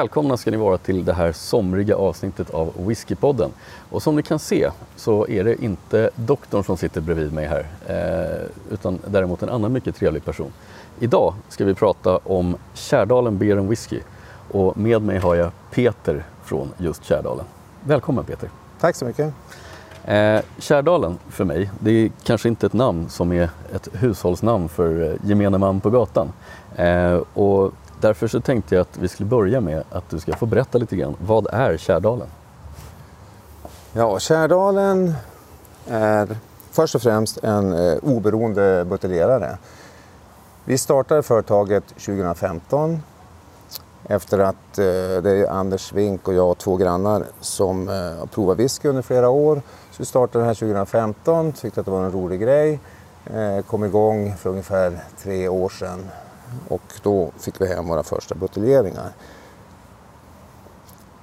[0.00, 3.50] Välkomna ska ni vara till det här somriga avsnittet av Whiskypodden.
[3.90, 7.66] Och som ni kan se så är det inte doktorn som sitter bredvid mig här,
[7.86, 10.52] eh, utan däremot en annan mycket trevlig person.
[11.00, 14.00] Idag ska vi prata om Kärdalen Beer and Whisky
[14.50, 17.44] och med mig har jag Peter från just Kärdalen.
[17.84, 18.50] Välkommen Peter!
[18.80, 19.34] Tack så mycket!
[20.04, 25.02] Eh, Kärdalen för mig, det är kanske inte ett namn som är ett hushållsnamn för
[25.02, 26.32] eh, gemene man på gatan.
[26.76, 30.46] Eh, och Därför så tänkte jag att vi skulle börja med att du ska få
[30.46, 31.16] berätta lite grann.
[31.20, 32.28] Vad är Kärdalen?
[33.92, 35.14] Ja, Kärdalen
[35.88, 36.36] är
[36.70, 39.58] först och främst en eh, oberoende buteljerare.
[40.64, 43.02] Vi startade företaget 2015
[44.08, 44.84] efter att eh,
[45.22, 49.02] det är Anders Wink och jag och två grannar som eh, har provat whisky under
[49.02, 49.62] flera år.
[49.90, 52.80] Så vi startade det här 2015, tyckte att det var en rolig grej.
[53.24, 56.10] Eh, kom igång för ungefär tre år sedan
[56.68, 59.12] och då fick vi hem våra första buteljeringar.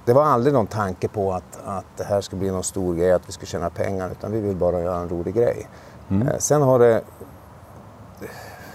[0.04, 3.12] Det var aldrig någon tanke på att, att det här skulle bli någon stor grej,
[3.12, 5.68] att vi skulle tjäna pengar, utan vi vill bara göra en rolig grej.
[6.10, 6.28] Mm.
[6.28, 7.02] Eh, sen har det,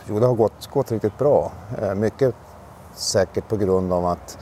[0.05, 1.51] jo, det har gått, gått riktigt bra.
[1.81, 2.35] Eh, mycket
[2.95, 4.37] säkert på grund av att,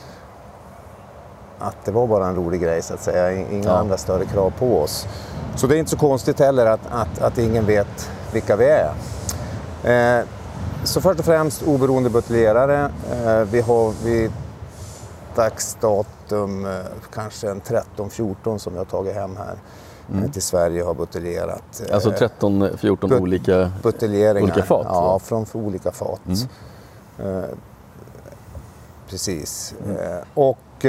[1.59, 3.31] att det var bara en rolig grej så att säga.
[3.31, 3.77] Inga ja.
[3.77, 5.07] andra större krav på oss.
[5.55, 8.93] Så det är inte så konstigt heller att, att, att ingen vet vilka vi är.
[9.83, 10.25] Eh,
[10.83, 12.91] så först och främst oberoende buteljerare.
[13.11, 14.31] Eh, vi har vid
[15.35, 16.71] dagsdatum eh,
[17.13, 19.55] kanske en 13-14 som vi har tagit hem här
[20.11, 20.31] mm.
[20.31, 21.83] till Sverige och har buteljerat.
[21.91, 23.71] Alltså 13-14 but olika,
[24.43, 24.85] olika fat?
[24.89, 26.21] Ja, från olika fat.
[27.17, 27.45] Mm.
[29.09, 29.75] Precis.
[29.85, 30.23] Mm.
[30.33, 30.85] Och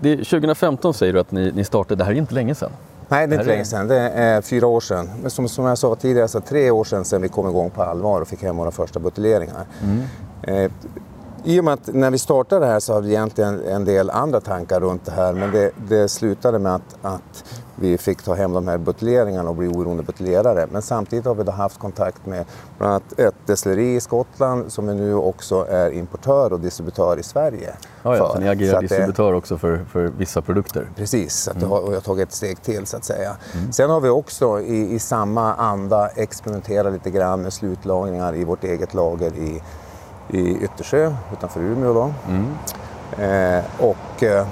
[0.00, 2.72] det, 2015 säger du att ni, ni startade, det här är inte länge sedan.
[3.08, 3.88] Nej, det är inte länge sedan.
[3.88, 5.10] Det är fyra år sedan.
[5.22, 7.82] Men som, som jag sa tidigare, så tre år sedan, sedan vi kom igång på
[7.82, 9.66] allvar och fick hem våra första buteljeringar.
[9.82, 10.70] Mm.
[11.46, 14.10] I och med att när vi startade det här så hade vi egentligen en del
[14.10, 18.34] andra tankar runt det här men det, det slutade med att, att vi fick ta
[18.34, 20.66] hem de här buteljeringarna och bli oberoende buteljerare.
[20.72, 22.44] Men samtidigt har vi då haft kontakt med
[22.78, 27.74] bland annat ett destilleri i Skottland som nu också är importör och distributör i Sverige.
[28.02, 30.90] Ja, ja, för, ni agerar distributör det, också för, för vissa produkter?
[30.96, 31.70] Precis, så att mm.
[31.70, 33.36] har, och jag har tagit ett steg till så att säga.
[33.54, 33.72] Mm.
[33.72, 38.64] Sen har vi också i, i samma anda experimenterat lite grann med slutlagringar i vårt
[38.64, 39.62] eget lager i,
[40.28, 41.94] i Yttersjö utanför Umeå.
[41.94, 42.12] Då.
[42.28, 42.46] Mm.
[43.18, 44.46] Eh, och, eh,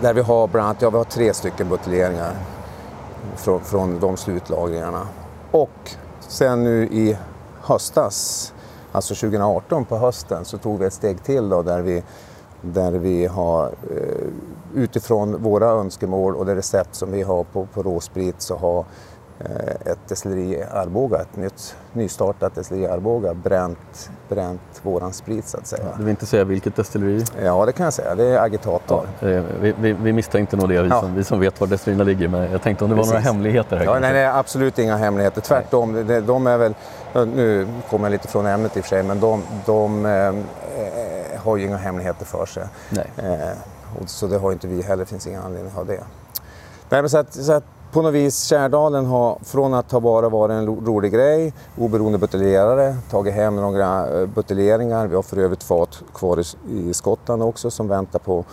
[0.00, 2.32] där vi har bland annat, ja, vi har tre stycken buteljeringar
[3.36, 5.06] från, från de slutlagringarna.
[5.50, 5.90] Och
[6.20, 7.16] sen nu i
[7.62, 8.52] höstas,
[8.92, 12.02] alltså 2018 på hösten, så tog vi ett steg till då där vi,
[12.62, 14.26] där vi har eh,
[14.74, 18.84] utifrån våra önskemål och det recept som vi har på, på råsprit så har
[19.84, 25.58] ett destilleri i Arboga, ett nytt, nystartat destilleri i Arboga, bränt, bränt våran sprit så
[25.58, 25.84] att säga.
[25.96, 27.24] du vill inte säga vilket destilleri?
[27.42, 28.14] Ja, det kan jag säga.
[28.14, 29.08] Det är Agitator.
[29.20, 29.26] Ja,
[29.60, 31.00] vi, vi, vi misstänkte nog det, vi, ja.
[31.00, 33.12] som, vi som vet var destillerierna ligger, men jag tänkte om det Precis.
[33.12, 33.84] var några hemligheter här.
[33.84, 35.40] Ja, nej, nej, absolut inga hemligheter.
[35.40, 36.74] Tvärtom, de, de är väl,
[37.14, 41.56] nu kommer jag lite från ämnet i och för sig, men de, de eh, har
[41.56, 42.64] ju inga hemligheter för sig.
[42.90, 43.10] Nej.
[43.16, 43.48] Eh,
[44.06, 46.00] så det har inte vi heller, det finns ingen anledning att ha det.
[46.90, 50.28] Nej, men så att, så att på något vis Kärdalen har från att ha bara
[50.28, 55.06] varit en rolig grej, oberoende buteljerare, tagit hem några eh, buteljeringar.
[55.06, 58.44] Vi har för övrigt fat kvar i, Skottland också som väntar på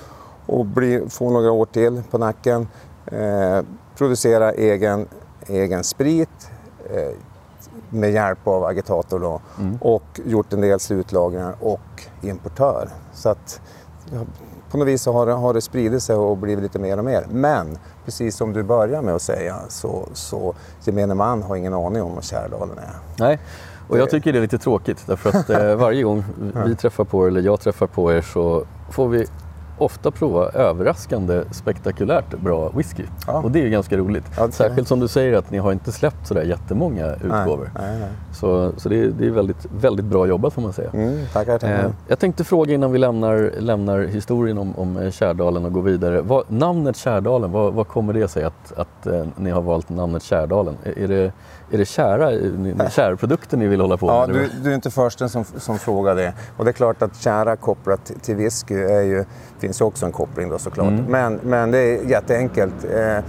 [0.48, 2.68] att få några år till på nacken.
[3.06, 3.62] Eh,
[3.98, 5.08] producera egen,
[5.48, 6.50] egen sprit
[6.90, 7.16] eh,
[7.90, 9.78] med hjälp av agitator då, mm.
[9.82, 12.90] och gjort en del slutlagringar och importör.
[13.14, 13.62] Så att,
[14.76, 17.26] på något vis har det, har det spridit sig och blivit lite mer och mer.
[17.30, 22.02] Men precis som du börjar med att säga så, så gemene man har ingen aning
[22.02, 22.96] om vad Kärdalen är.
[23.20, 23.40] Nej,
[23.88, 26.24] och jag tycker det är lite tråkigt därför att eh, varje gång
[26.66, 29.28] vi träffar på er eller jag träffar på er så får vi
[29.78, 33.04] ofta prova överraskande spektakulärt bra whisky.
[33.28, 33.42] Ja.
[33.42, 34.24] Och det är ju ganska roligt.
[34.38, 37.72] Ja, Särskilt som du säger att ni har inte släppt sådär jättemånga utgåvor.
[37.76, 38.10] Nej, nej, nej.
[38.34, 40.90] Så, så det, är, det är väldigt, väldigt bra jobbat får man säga.
[40.94, 41.86] Mm, tackar, tackar.
[41.86, 46.22] Eh, jag tänkte fråga innan vi lämnar, lämnar historien om, om Kärdalen och går vidare.
[46.22, 50.24] Vad, namnet Kärdalen, vad, vad kommer det sig att, att eh, ni har valt namnet
[50.24, 50.78] Kärdalen?
[50.84, 51.32] Är, är det
[51.72, 52.32] är det kära,
[52.90, 54.16] kärprodukter ni vill hålla på med?
[54.16, 56.34] Ja, du, du, är inte försten som, som frågar det.
[56.58, 59.26] Och det är klart att kära kopplat till whisky är ju,
[59.60, 60.88] finns ju också en koppling då såklart.
[60.88, 61.06] Mm.
[61.06, 62.86] Men, men det är jätteenkelt.
[62.94, 63.24] Eh,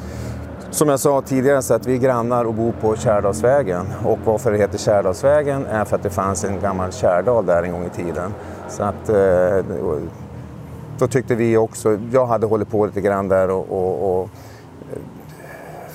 [0.71, 3.87] som jag sa tidigare så att vi är grannar och bor på Kärdalsvägen.
[4.05, 7.73] Och varför det heter Kärdalsvägen är för att det fanns en gammal kärdal där en
[7.73, 8.35] gång i tiden.
[8.69, 9.65] Så att, eh,
[10.99, 14.29] då tyckte vi också, jag hade hållit på lite grann där och, och, och
[14.93, 14.99] eh,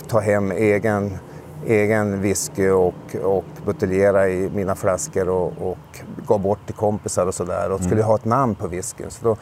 [0.07, 1.17] ta hem egen
[1.65, 7.33] egen whisky och, och buteljera i mina flaskor och, och gav bort till kompisar och
[7.33, 8.05] sådär och skulle mm.
[8.05, 9.09] ha ett namn på whiskyn.
[9.09, 9.37] Så då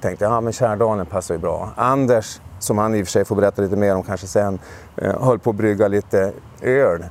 [0.00, 1.70] tänkte jag, ja men Kärdalen passar ju bra.
[1.76, 4.58] Anders, som han i och för sig får berätta lite mer om kanske sen,
[4.96, 6.32] eh, höll på att brygga lite
[6.62, 7.04] öl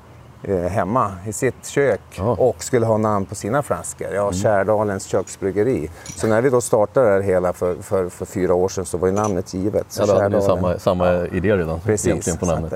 [0.43, 2.35] eh, hemma i sitt kök ja.
[2.39, 4.07] och skulle ha namn på sina flaskor.
[4.13, 4.33] Ja, mm.
[4.33, 5.89] Kärdalens köksbryggeri.
[6.15, 8.97] Så när vi då startade det här hela för, för, för fyra år sedan så
[8.97, 9.85] var ju namnet givet.
[9.89, 12.73] Så ja, då hade ni samma, samma idé redan Precis, på namnet.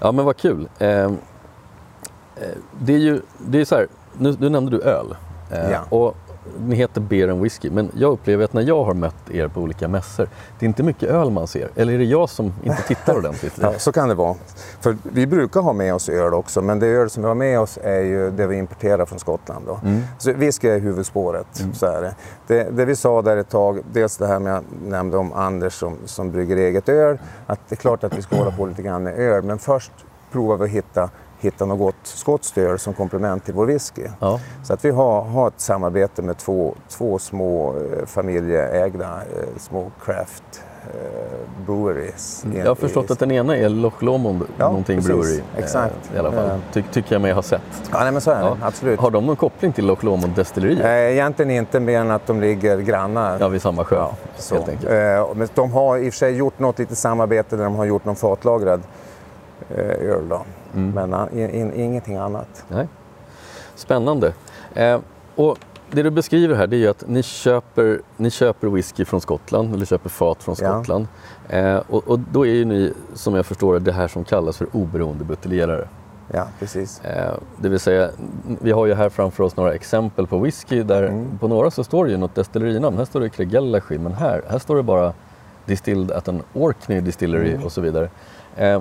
[0.00, 0.68] Ja men vad kul.
[0.78, 1.10] Eh,
[2.80, 3.86] det är ju det är så här,
[4.18, 5.16] nu, nu nämnde du öl.
[5.50, 5.84] Eh, ja.
[5.88, 6.16] och
[6.66, 9.60] ni heter Beer and Whiskey, men jag upplever att när jag har mött er på
[9.60, 11.68] olika mässor, det är inte mycket öl man ser.
[11.74, 13.54] Eller är det jag som inte tittar ordentligt?
[13.60, 14.34] ja, så kan det vara.
[14.80, 17.60] För vi brukar ha med oss öl också, men det öl som vi har med
[17.60, 19.66] oss är ju det vi importerar från Skottland.
[19.66, 19.80] Då.
[19.84, 20.02] Mm.
[20.18, 21.74] Så whisky är huvudspåret, mm.
[21.74, 22.14] så är det.
[22.46, 22.70] det.
[22.70, 22.84] det.
[22.84, 26.30] vi sa där ett tag, dels det här med jag nämnde om Anders som, som
[26.30, 29.18] brygger eget öl, att det är klart att vi ska hålla på lite grann med
[29.18, 29.92] öl, men först
[30.32, 31.10] provar vi att hitta
[31.44, 34.02] hitta något gott skotskt öl som komplement till vår whisky.
[34.20, 34.40] Ja.
[34.62, 39.90] Så att vi har, har ett samarbete med två, två små eh, familjeägda eh, små
[40.04, 42.44] craft eh, breweries.
[42.44, 42.58] Mm.
[42.58, 45.12] Jag har förstått att den ena är Loch Lomond ja, någonting precis.
[45.12, 45.40] brewery.
[45.56, 46.10] Exakt.
[46.14, 46.60] I alla fall.
[46.72, 47.62] Ty, tycker jag mig ha sett.
[47.92, 48.46] Ja, nej, men så är det.
[48.46, 48.56] Ja.
[48.62, 49.00] Absolut.
[49.00, 50.80] Har de någon koppling till Loch Lomond destilleri?
[51.12, 53.36] egentligen inte mer än att de ligger grannar.
[53.40, 53.96] Ja, vid samma sjö.
[53.96, 54.54] Ja, så.
[54.54, 55.36] Helt enkelt.
[55.36, 58.04] men de har i och för sig gjort något litet samarbete där de har gjort
[58.04, 58.82] någon fatlagrad
[60.00, 60.28] öl.
[60.28, 60.42] Då.
[60.74, 61.10] Mm.
[61.10, 62.64] Men in, in, ingenting annat.
[62.68, 62.88] Nej.
[63.74, 64.32] Spännande.
[64.74, 65.00] Eh,
[65.34, 65.58] och
[65.90, 69.74] det du beskriver här det är ju att ni köper, ni köper whisky från Skottland,
[69.74, 71.06] eller köper fat från Skottland.
[71.48, 71.56] Ja.
[71.56, 74.66] Eh, och, och, då är ju ni, som jag förstår det, här som kallas för
[74.72, 75.88] oberoende buteljerare.
[76.32, 77.00] Ja, precis.
[77.04, 78.10] Eh, det vill säga,
[78.60, 81.38] vi har ju här framför oss några exempel på whisky där mm.
[81.38, 82.98] på några så står det ju något destillerinamn.
[82.98, 85.12] Här står det Kregellachi, men här, här står det bara
[85.66, 87.64] Distilled at an Orkney Distillery mm.
[87.64, 88.08] och så vidare.
[88.56, 88.80] Eh,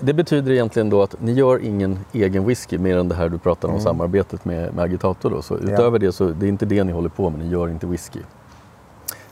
[0.00, 3.38] det betyder egentligen då att ni gör ingen egen whisky mer än det här du
[3.38, 3.84] pratar om mm.
[3.84, 5.30] samarbetet med, med Agitator.
[5.30, 5.42] Då.
[5.42, 5.98] Så utöver ja.
[5.98, 8.20] det så det är inte det ni håller på med, ni gör inte whisky.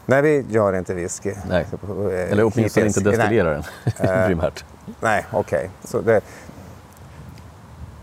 [0.06, 1.32] Nej, vi gör inte whisky.
[1.48, 1.66] Nej.
[2.30, 3.62] Eller åtminstone inte destillerar den
[4.08, 4.64] eh, primärt.
[5.00, 5.70] Nej, okej.
[5.92, 6.20] Okay.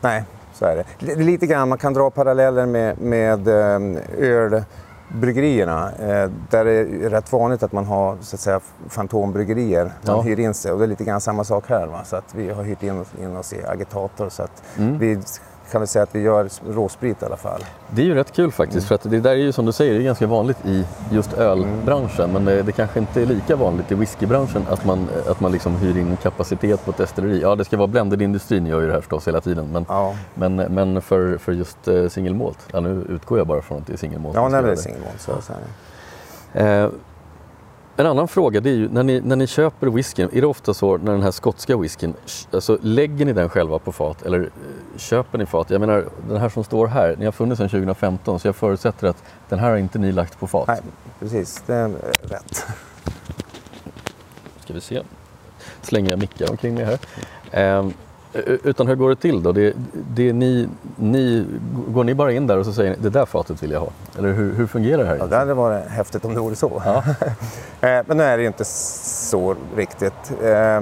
[0.02, 0.24] Nej,
[0.54, 1.16] så är det.
[1.16, 4.64] Lite grann, man kan dra paralleller med, med ehm, öl
[5.14, 9.84] bryggerierna, eh, där det är rätt vanligt att man har så att säga, fantombryggerier.
[9.84, 10.22] Man ja.
[10.22, 11.88] hyr in sig och det är lite grann samma sak här.
[11.88, 12.04] Va?
[12.04, 15.00] Så att vi har hyrt in, in oss i Agitator så att mm.
[15.00, 15.20] vi
[15.74, 17.62] kan vi säga att vi gör råsprit i alla fall.
[17.90, 18.88] Det är ju rätt kul faktiskt mm.
[18.88, 21.34] för att det där är ju som du säger, det är ganska vanligt i just
[21.34, 22.32] ölbranschen mm.
[22.34, 25.76] men det, det, kanske inte är lika vanligt i whiskybranschen att man, att man liksom
[25.76, 27.42] hyr in kapacitet på ett destilleri.
[27.42, 29.86] Ja, det ska vara blended industri, ni gör ju det här förstås hela tiden men,
[29.90, 30.16] ja.
[30.34, 33.94] men, men för, för just uh, singelmålt, ja, nu utgår jag bara från att det
[33.94, 34.36] är singelmålt.
[34.36, 35.58] Ja, när det är singelmålt så, så är
[36.54, 36.84] det.
[36.84, 36.90] Eh,
[37.98, 40.74] en annan fråga det är ju när ni, när ni köper whiskyn, är det ofta
[40.74, 42.14] så när den här skotska whiskyn,
[42.52, 44.48] alltså lägger ni den själva på fat eller eh,
[44.98, 45.70] köper ni fat?
[45.70, 49.08] Jag menar den här som står här, ni har funnits sedan 2015 så jag förutsätter
[49.08, 50.68] att den här har inte ni lagt på fat.
[50.68, 50.82] Nej,
[51.20, 51.90] precis, det är
[52.22, 52.66] rätt.
[54.60, 55.02] Ska vi se,
[55.82, 57.80] slänger jag mickar omkring mig här.
[57.80, 57.94] Um,
[58.64, 59.52] utan hur går det till då?
[59.52, 61.46] Det, det ni, ni,
[61.88, 63.90] går ni bara in där och så säger ni det där fatet vill jag ha?
[64.18, 65.18] Eller hur, hur fungerar det här?
[65.18, 66.82] Ja, det hade varit häftigt om det vore så.
[66.86, 67.04] Ja.
[67.82, 70.32] Eh, men nu är det inte så riktigt.
[70.44, 70.82] Eh,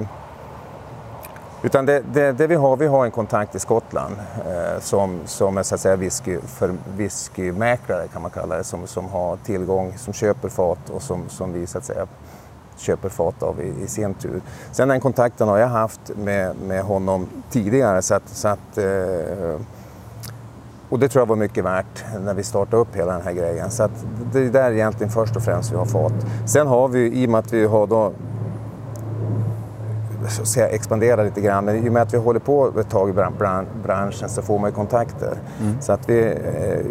[1.62, 4.14] utan det, det, det, vi har, vi har en kontakt i Skottland
[4.46, 8.86] eh, som, som är så att säga whisky, för whiskymäklare kan man kalla det, som,
[8.86, 12.06] som har tillgång, som köper fat och som, som vi så att säga
[12.82, 14.40] köper fat av i, i sin tur.
[14.72, 18.02] Sen den kontakten har jag haft med, med honom tidigare.
[18.02, 19.60] Så att, så att, eh,
[20.88, 23.70] och det tror jag var mycket värt när vi startade upp hela den här grejen.
[23.70, 26.12] Så att det är där egentligen först och främst vi har fat.
[26.46, 28.12] Sen har vi, i och med att vi har då
[30.28, 31.68] så säga, expandera lite grann.
[31.68, 33.12] I och med att vi håller på ett tag i
[33.82, 35.38] branschen så får man ju kontakter.
[35.60, 35.80] Mm.
[35.80, 36.86] Så att vi, eh,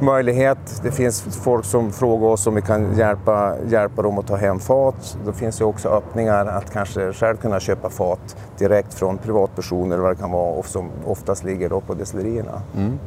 [0.00, 0.80] möjlighet.
[0.82, 4.58] Det finns folk som frågar oss om vi kan hjälpa, hjälpa dem att ta hem
[4.58, 5.16] fat.
[5.26, 10.10] Då finns det också öppningar att kanske själv kunna köpa fat direkt från privatpersoner vad
[10.10, 12.62] det kan vara och som oftast ligger då på destillerierna.
[12.76, 12.98] Mm.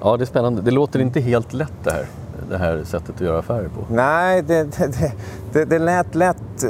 [0.00, 0.62] Ja, det är spännande.
[0.62, 2.06] Det låter inte helt lätt det här,
[2.50, 3.94] det här sättet att göra affärer på.
[3.94, 5.12] Nej, det, det,
[5.52, 6.64] det, det lät lätt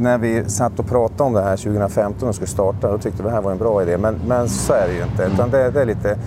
[0.00, 2.90] när vi satt och pratade om det här 2015 och skulle starta.
[2.90, 5.02] Då tyckte vi det här var en bra idé, men, men så är det ju
[5.02, 5.30] inte.
[5.34, 6.18] Utan det, det är lite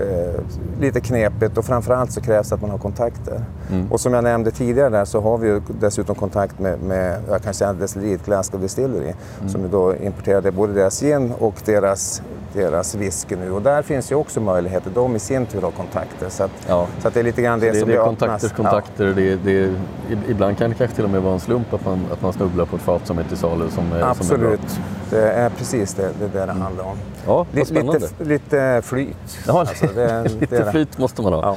[0.00, 0.40] eh,
[0.80, 3.44] lite knepigt och framförallt så krävs det att man har kontakter.
[3.70, 3.92] Mm.
[3.92, 7.54] Och som jag nämnde tidigare där så har vi dessutom kontakt med, med jag kan
[7.54, 9.48] säga destilleriet Glasgow Distillery mm.
[9.48, 12.22] som då importerade både deras gin och deras
[12.54, 14.90] deras whisky nu och där finns ju också möjligheter.
[14.94, 16.28] De i sin tur har kontakter.
[16.28, 16.86] Så, att, ja.
[17.02, 19.06] så att det är lite grann det, det som det är kontakter, kontakter.
[19.06, 19.12] Ja.
[19.12, 19.74] Det, det,
[20.28, 22.64] ibland kan det kanske till och med vara en slump att man, att man snubblar
[22.64, 24.60] på ett fat som är till salu som, Absolut.
[24.70, 26.96] Som är det är precis det det, det, det handlar om.
[27.26, 27.98] Ja, vad spännande.
[27.98, 29.38] Lite, lite flyt.
[29.46, 31.42] Ja, alltså, det, lite flyt måste man ha.
[31.42, 31.56] Ja.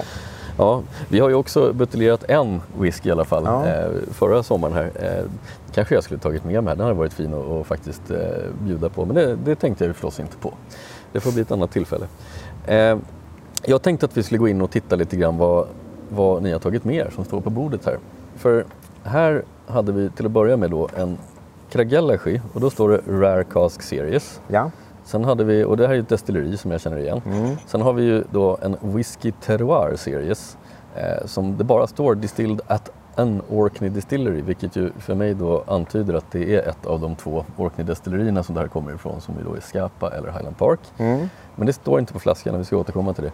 [0.57, 3.67] Ja, vi har ju också buteljerat en whisky i alla fall ja.
[3.67, 4.91] eh, förra sommaren här.
[4.95, 5.25] Eh,
[5.73, 8.17] kanske jag skulle tagit med mig, den hade varit fin att, att faktiskt eh,
[8.59, 10.53] bjuda på men det, det tänkte jag förstås inte på.
[11.11, 12.07] Det får bli ett annat tillfälle.
[12.65, 12.97] Eh,
[13.65, 15.67] jag tänkte att vi skulle gå in och titta lite grann vad,
[16.09, 17.97] vad ni har tagit med er som står på bordet här.
[18.35, 18.65] För
[19.03, 21.17] här hade vi till att börja med då en
[21.69, 24.41] Kragellachy och då står det Rare Cask Series.
[24.47, 24.71] Ja.
[25.03, 27.21] Sen hade vi, och det här är ett destilleri som jag känner igen.
[27.25, 27.55] Mm.
[27.67, 30.57] Sen har vi ju då en Whisky Terroir Series
[30.95, 35.63] eh, som det bara står Distilled at an Orkney Distillery, vilket ju för mig då
[35.67, 39.35] antyder att det är ett av de två Orkney-destillerierna som det här kommer ifrån, som
[39.37, 40.79] ju då är Scapa eller Highland Park.
[40.97, 41.29] Mm.
[41.55, 43.31] Men det står inte på flaskan och vi ska återkomma till det.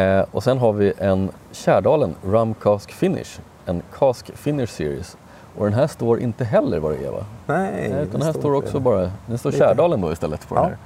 [0.00, 5.16] Eh, och sen har vi en Kärdalen Rum Cask Finish, en Cask Finish Series.
[5.56, 7.24] Och den här står inte heller vad det är va?
[7.46, 8.80] Nej, Nej utan den här står också det.
[8.80, 10.62] bara, den står Kärdalen då istället på ja.
[10.62, 10.76] den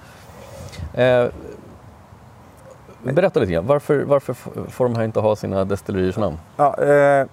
[0.95, 1.25] här.
[1.25, 1.31] Eh,
[3.03, 4.33] berätta lite grann, varför, varför
[4.71, 6.37] får de här inte ha sina destilleriers namn?
[6.57, 7.27] Ja, eh,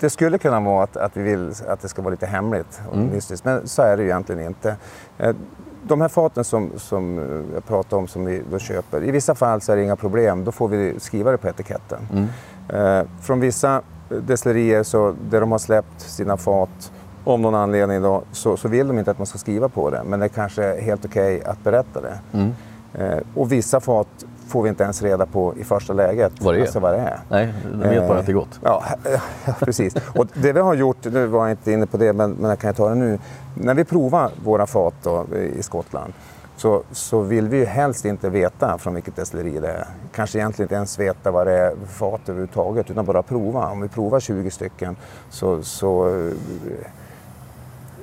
[0.00, 2.96] det skulle kunna vara att, att vi vill att det ska vara lite hemligt och
[2.96, 3.06] mm.
[3.06, 4.76] mystiskt, men så är det ju egentligen inte.
[5.18, 5.36] Eh,
[5.82, 7.18] de här faten som, som
[7.54, 10.44] jag pratade om som vi då köper, i vissa fall så är det inga problem,
[10.44, 11.98] då får vi skriva det på etiketten.
[12.12, 12.28] Mm.
[12.68, 16.92] Eh, från vissa destillerier så, där de har släppt sina fat
[17.24, 20.02] om någon anledning då, så, så vill de inte att man ska skriva på det,
[20.04, 22.18] men det är kanske är helt okej okay att berätta det.
[22.32, 22.52] Mm.
[22.94, 26.32] Eh, och vissa fat får vi inte ens reda på i första läget.
[26.40, 26.62] Vad det är?
[26.62, 27.20] Alltså vad det är.
[27.28, 28.60] Nej, de vet bara att det är gott.
[28.62, 28.84] Ja,
[29.44, 29.94] ja precis.
[30.14, 32.58] och det vi har gjort, nu var jag inte inne på det, men, men jag
[32.58, 33.18] kan ta det nu.
[33.54, 35.26] När vi provar våra fat då,
[35.58, 36.12] i Skottland
[36.56, 39.86] så, så vill vi ju helst inte veta från vilket destilleri det är.
[40.14, 43.70] Kanske egentligen inte ens veta vad det är för fat överhuvudtaget, utan bara prova.
[43.70, 44.96] Om vi provar 20 stycken
[45.30, 46.22] så, så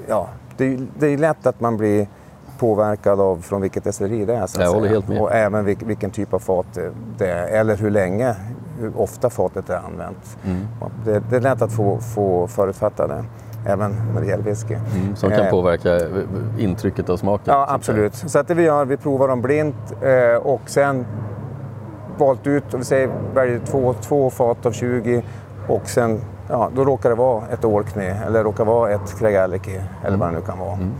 [0.07, 2.07] ja, det, det är lätt att man blir
[2.63, 4.47] påverkad av från vilket destilleri det är.
[4.47, 5.21] Så att jag håller helt med.
[5.21, 6.79] Och även vilken, vilken typ av fat
[7.17, 8.35] det är, eller hur länge,
[8.79, 10.37] hur ofta fatet är använt.
[10.45, 10.67] Mm.
[11.05, 13.23] Det, det, är lätt att få, få förutfattade,
[13.67, 14.73] även när det gäller whisky.
[14.73, 15.99] Mm, som kan eh, påverka
[16.57, 17.53] intrycket av smaken?
[17.53, 18.15] Ja, absolut.
[18.15, 21.05] Så att det vi gör, vi provar dem blint eh, och sen
[22.17, 25.23] valt ut, och vi säger väljer två, två fat av 20
[25.67, 30.17] och sen ja, då råkar det vara ett Orkney eller råkar vara ett Craig eller
[30.17, 30.73] vad det nu kan vara.
[30.73, 30.91] Mm.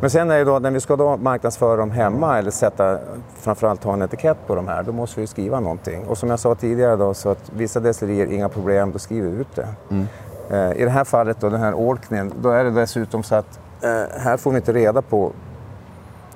[0.00, 2.98] Men sen är det då, när vi ska då marknadsföra dem hemma eller sätta,
[3.40, 6.04] framförallt ha en etikett på de här, då måste vi skriva någonting.
[6.04, 9.40] Och som jag sa tidigare då, så att vissa destillerier, inga problem, då skriver vi
[9.40, 9.68] ut det.
[9.90, 10.06] Mm.
[10.50, 13.60] Eh, I det här fallet då, den här Orkneyn, då är det dessutom så att
[13.82, 15.32] eh, här får vi inte reda på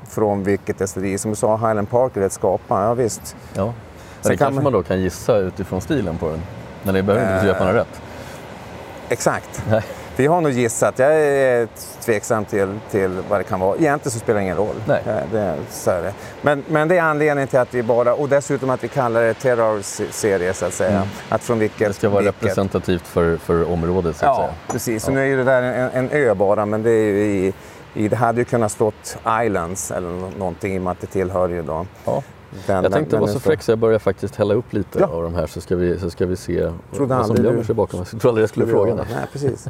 [0.09, 1.19] från vilket destilleri.
[1.19, 3.37] Som du sa, Highland Park är ett skapa, ja visst.
[3.55, 3.73] Ja.
[4.23, 4.64] det kanske man...
[4.64, 6.40] man då kan gissa utifrån stilen på den.
[6.83, 8.02] Men det behöver inte betyda att man har rätt.
[9.09, 9.64] Exakt.
[9.71, 9.83] Nej.
[10.21, 10.99] Vi har nog gissat.
[10.99, 11.69] Jag är
[12.00, 13.77] tveksam till, till vad det kan vara.
[13.77, 14.75] Egentligen så spelar det ingen roll.
[14.87, 15.03] Nej.
[15.33, 16.15] Det, så är det.
[16.43, 19.35] Men, men det är anledningen till att vi bara, och dessutom att vi kallar det
[19.35, 20.97] terror-serie så att säga.
[20.97, 21.09] Mm.
[21.29, 22.43] Att från vilket, det ska vara vilket...
[22.43, 24.55] representativt för, för området så att ja, säga.
[24.69, 25.15] Precis, så ja.
[25.15, 27.53] nu är ju det där en, en ö bara, men det är ju i,
[27.95, 31.49] i, det hade ju kunnat stått Islands eller någonting i och med att det tillhör
[31.49, 31.87] ju då.
[32.05, 32.23] Ja.
[32.67, 35.07] Den, jag tänkte vara så fräck så jag börjar faktiskt hälla upp lite ja.
[35.07, 37.99] av de här så ska vi, så ska vi se vad som gömmer sig bakom.
[37.99, 38.95] Jag trodde aldrig jag skulle fråga.
[38.95, 39.69] Nej, precis.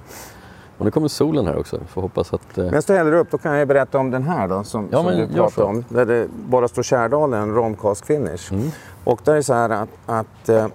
[0.80, 1.80] Och nu kommer solen här också.
[1.88, 2.58] Får hoppas att...
[2.58, 2.64] Eh...
[2.64, 5.16] Medan du häller upp, då kan jag berätta om den här då, som, ja, som
[5.16, 5.84] du pratade om.
[5.88, 8.52] Där det bara står Kärdalen Romcask Finish.
[8.52, 8.70] Mm.
[9.04, 10.66] Och där är det så här att, att eh,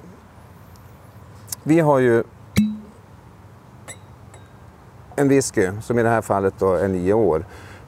[1.63, 2.23] vi har ju
[5.15, 7.45] en whisky, som i det här fallet då är nio år,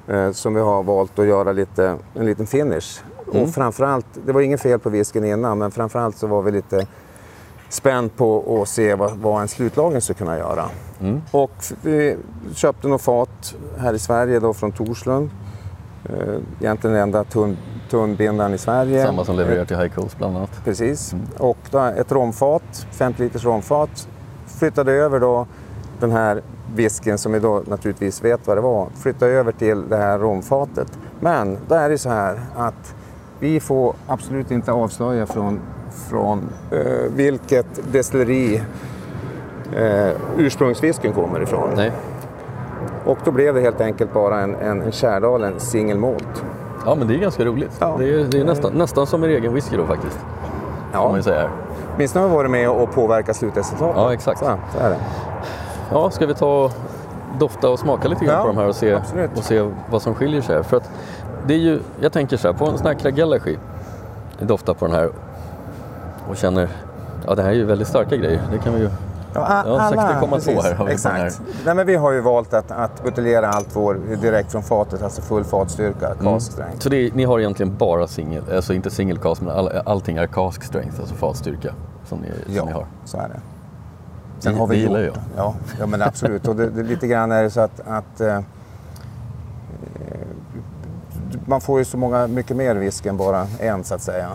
[0.08, 3.04] eh, som vi har valt att göra lite, en liten finish.
[3.32, 3.44] Mm.
[3.44, 6.88] Och framförallt, det var inget fel på whiskyn innan, men framförallt så var vi lite
[7.70, 10.70] spänd på att se vad, vad en slutlagring skulle kunna göra.
[11.02, 11.22] Mm.
[11.32, 11.52] Och
[11.82, 12.18] vi
[12.54, 15.30] köpte något fat här i Sverige då från Torslund.
[16.10, 17.58] Eh, egentligen den enda tunn,
[17.90, 19.06] tunnbindaren i Sverige.
[19.06, 20.62] Samma som levererar till High Coast bland annat.
[20.66, 21.14] Precis.
[21.14, 21.26] Mm.
[21.38, 24.08] Och då ett romfat, 50 liters romfat.
[24.60, 25.48] Flyttade över då
[26.00, 26.42] den här
[26.76, 31.00] whiskyn som vi då naturligtvis vet vad det var, flyttade över till det här romfatet.
[31.20, 32.96] Men då är det så här att
[33.40, 35.60] vi får absolut inte avslöja från,
[36.10, 38.62] från eh, vilket destilleri
[39.76, 41.70] eh, ursprungsfisken kommer ifrån.
[41.76, 41.92] Nej.
[43.06, 46.44] Och då blev det helt enkelt bara en, en, en Kärdalen single malt.
[46.86, 47.78] Ja men det är ganska roligt.
[47.80, 47.96] Ja.
[48.00, 50.20] Det är, det är nästan, nästan som en egen whisky då faktiskt.
[50.94, 51.04] Ja.
[51.04, 51.50] Kan man säga.
[51.96, 53.96] Åtminstone har vi varit med och påverkat slutresultatet.
[53.98, 54.40] Ja exakt.
[54.40, 54.98] Så, så är det.
[55.92, 56.72] Ja, ska vi ta och
[57.40, 58.96] dofta och smaka lite grann ja, på de här och se,
[59.36, 60.64] och se vad som skiljer sig?
[60.64, 60.92] För att
[61.48, 63.58] det är ju, jag tänker så här, på en sån här Kragelashi,
[64.40, 65.10] doftar på den här
[66.30, 66.70] och känner,
[67.28, 68.42] ja det här är ju väldigt starka grejer.
[68.52, 68.90] Det kan vi ju
[69.42, 71.16] Ja, ja 60,2 här har vi Exakt.
[71.16, 71.32] Här.
[71.66, 75.22] Nej, men vi har ju valt att, att buteljera allt vår direkt från fatet, alltså
[75.22, 76.18] full fatstyrka, mm.
[76.34, 76.80] cask strength.
[76.80, 80.28] Så det, ni har egentligen bara singel, alltså inte single cask, men all, allting är
[80.28, 81.74] cask strength, alltså fatstyrka
[82.06, 82.86] som ni, ja, ni har?
[83.06, 83.40] så är det.
[84.40, 85.16] Sen det, har vi det gillar jag.
[85.38, 86.48] Ja, ja men absolut.
[86.48, 88.40] Och det, det, lite grann är det så att, att eh,
[91.46, 94.30] man får ju så många, mycket mer whisky än bara en så att säga.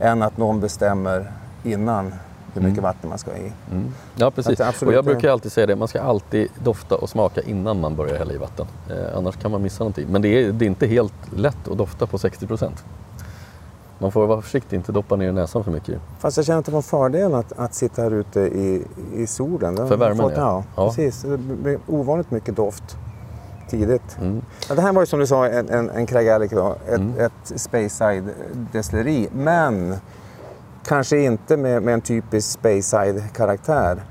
[0.00, 2.14] Än att någon bestämmer innan
[2.54, 2.82] hur mycket mm.
[2.82, 3.52] vatten man ska ha i.
[3.70, 3.94] Mm.
[4.16, 7.80] Ja precis, och jag brukar alltid säga det, man ska alltid dofta och smaka innan
[7.80, 8.66] man börjar hälla i vatten.
[8.90, 10.06] Eh, annars kan man missa någonting.
[10.08, 12.84] Men det är, det är inte helt lätt att dofta på 60 procent.
[13.98, 16.00] Man får vara försiktig, inte doppa ner näsan för mycket.
[16.18, 19.26] Fast jag känner att det var en fördel att, att sitta här ute i, i
[19.26, 19.76] solen.
[19.76, 20.64] För värmen fått, ja.
[20.76, 20.86] ja.
[20.86, 22.96] Precis, det blir ovanligt mycket doft
[23.68, 24.18] tidigt.
[24.20, 24.42] Mm.
[24.68, 27.20] Ja, det här var ju som du sa en, en, en Craig Alec, ett, mm.
[27.20, 28.24] ett Speyside
[28.72, 29.28] destilleri.
[29.32, 29.96] Men
[30.88, 34.02] kanske inte med, med en typisk Speyside-karaktär.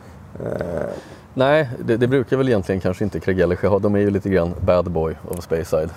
[0.46, 0.86] Eh.
[1.34, 3.80] Nej, det, det, brukar väl egentligen kanske inte Craig Ellersjö ha.
[3.80, 5.90] De är ju lite grann bad boy of Speyside.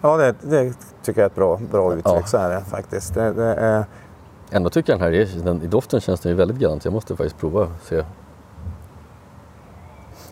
[0.00, 2.06] Ja, det, det, tycker jag är ett bra, bra uttryck.
[2.06, 2.26] Ja.
[2.26, 3.14] Så är det faktiskt.
[3.14, 3.84] Det, det är...
[4.50, 6.84] Ändå tycker jag den här, den, i doften känns den ju väldigt grant.
[6.84, 8.04] Jag måste faktiskt prova och se.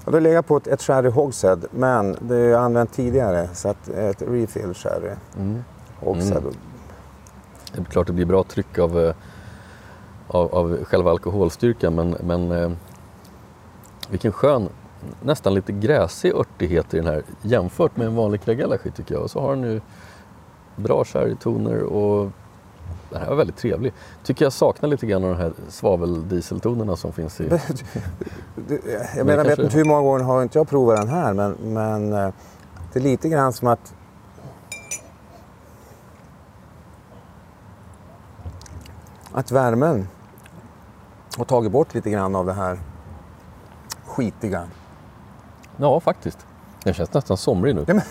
[0.05, 3.49] Ja, det legat på ett, ett sherry hogshead, men det är använt tidigare.
[3.53, 5.65] Så att ett refill sherry mm.
[6.00, 6.38] hogshead.
[6.38, 6.55] Mm.
[7.73, 9.15] Det är klart det blir bra tryck av eh,
[10.28, 12.71] av, av själva alkoholstyrkan men, men eh,
[14.11, 14.68] vilken skön,
[15.23, 19.23] nästan lite gräsig örtighet i den här jämfört med en vanlig Kragalashi tycker jag.
[19.23, 19.80] Och så har den ju
[20.76, 22.30] bra sherrytoner och
[23.11, 23.92] den här var väldigt trevlig.
[24.25, 27.49] Tycker jag saknar lite grann av de här svaveldieseltonerna som finns i...
[29.16, 32.12] jag menar, vet inte hur många gånger har inte jag provat den här men, men
[32.12, 32.32] eh,
[32.93, 33.95] det är lite grann som att
[39.32, 40.08] att värmen
[41.39, 42.79] och tagit bort lite grann av det här
[44.07, 44.63] skitiga.
[45.77, 46.47] Ja, faktiskt.
[46.85, 47.85] Den känns nästan somrig nu.
[47.89, 48.03] Ja, men,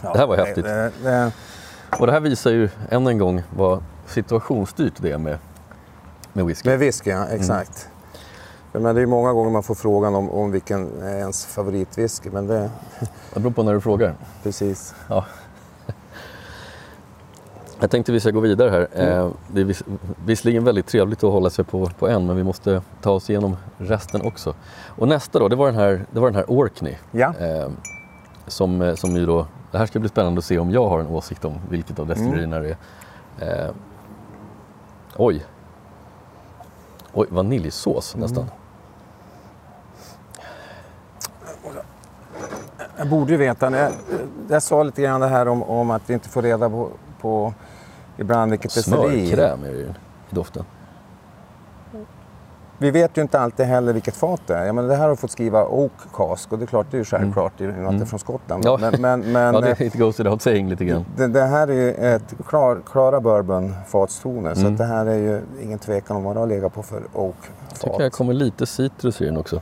[0.00, 0.64] ja, det här var häftigt.
[0.64, 1.32] Det, det,
[1.98, 5.38] och det här visar ju än en gång vad situationsstyrt det är med,
[6.32, 6.68] med whisky.
[6.68, 7.88] Med whisky, ja, exakt.
[8.72, 8.82] Mm.
[8.82, 12.30] Men det är många gånger man får frågan om, om vilken är ens favoritwhisky.
[12.30, 12.70] Men det...
[13.34, 14.14] det beror på när du frågar.
[14.42, 14.94] Precis.
[15.08, 15.24] Ja.
[17.80, 18.88] Jag tänkte vi ska gå vidare här.
[18.94, 19.18] Mm.
[19.18, 19.82] Eh, det är vis
[20.24, 23.56] visserligen väldigt trevligt att hålla sig på, på en men vi måste ta oss igenom
[23.78, 24.54] resten också.
[24.86, 26.94] Och nästa då, det var den här, det var den här Orkney.
[27.10, 27.34] Ja.
[27.40, 27.68] Eh,
[28.46, 31.00] som, eh, som ju då, det här ska bli spännande att se om jag har
[31.00, 32.76] en åsikt om vilket av destillerierna mm.
[33.38, 33.66] det är.
[33.66, 33.70] Eh,
[35.16, 35.44] oj.
[37.12, 38.22] Oj, vaniljsås mm.
[38.22, 38.50] nästan.
[42.96, 43.92] Jag borde ju veta, jag,
[44.48, 47.54] jag sa lite grann det här om, om att vi inte får reda på, på
[48.18, 49.26] ibland vilket destilleri.
[49.26, 49.94] Smörkräm är det i
[50.30, 50.64] doften.
[52.78, 54.66] Vi vet ju inte alltid heller vilket fat det är.
[54.66, 56.98] Jag menar, det här har fått skriva Oak Cask och det är klart, det är
[56.98, 57.70] ju självklart mm.
[57.70, 58.06] i och med att det är mm.
[58.06, 58.64] från Skottland.
[58.64, 61.04] Ja, men, men, men, ja det, it goes without saying lite grann.
[61.16, 64.76] Det, det här är ju ett klar, klara bourbon-fatstoner mm.
[64.76, 67.80] så det här är ju ingen tvekan om vad det har legat på för Oak-fat.
[67.82, 69.60] Jag tycker det kommer lite citrus i den också.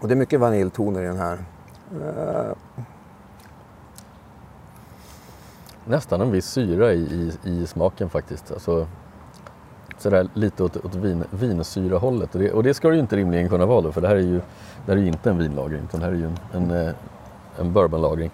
[0.00, 1.38] Och det är mycket vaniljtoner i den här.
[5.90, 6.98] Nästan en viss syra i,
[7.44, 8.52] i, i smaken faktiskt.
[8.52, 8.86] Alltså,
[9.98, 12.34] sådär lite åt, åt vin, vinsyrahållet.
[12.34, 14.16] Och det, och det ska det ju inte rimligen kunna vara då, för det här
[14.16, 14.40] är ju,
[14.86, 16.94] det här är ju inte en vinlagring, utan det här är ju en, en, eh,
[17.58, 18.30] en bourbonlagring.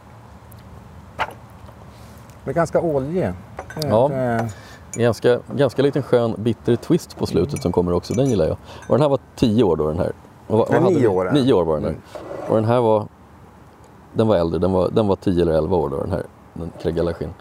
[2.45, 3.33] Men ganska oljig.
[3.83, 4.11] Ja,
[4.95, 8.57] ganska, ganska liten skön bitter twist på slutet som kommer också, den gillar jag.
[8.89, 10.13] Och den här var tio år då den här.
[10.47, 11.31] Och, och nio år?
[11.33, 11.91] Nio år var den här.
[11.91, 12.03] Mm.
[12.49, 13.07] Och den här var,
[14.13, 16.23] den var äldre, den var, den var tio eller elva år då den här
[16.59, 17.35] den Kregalaskin.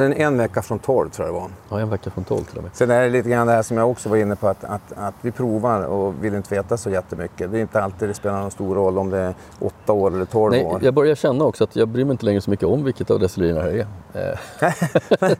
[0.00, 1.50] Den en vecka från 12 tror jag det var.
[1.68, 2.72] Ja, en vecka från 12 till och med.
[2.74, 4.92] Sen är det lite grann det här som jag också var inne på att, att,
[4.96, 7.52] att vi provar och vill inte veta så jättemycket.
[7.52, 10.24] Det är inte alltid det spelar någon stor roll om det är 8 år eller
[10.24, 10.80] 12 Nej, år.
[10.82, 13.20] Jag börjar känna också att jag bryr mig inte längre så mycket om vilket av
[13.20, 14.30] destillerierna det är.
[14.30, 14.38] Eh,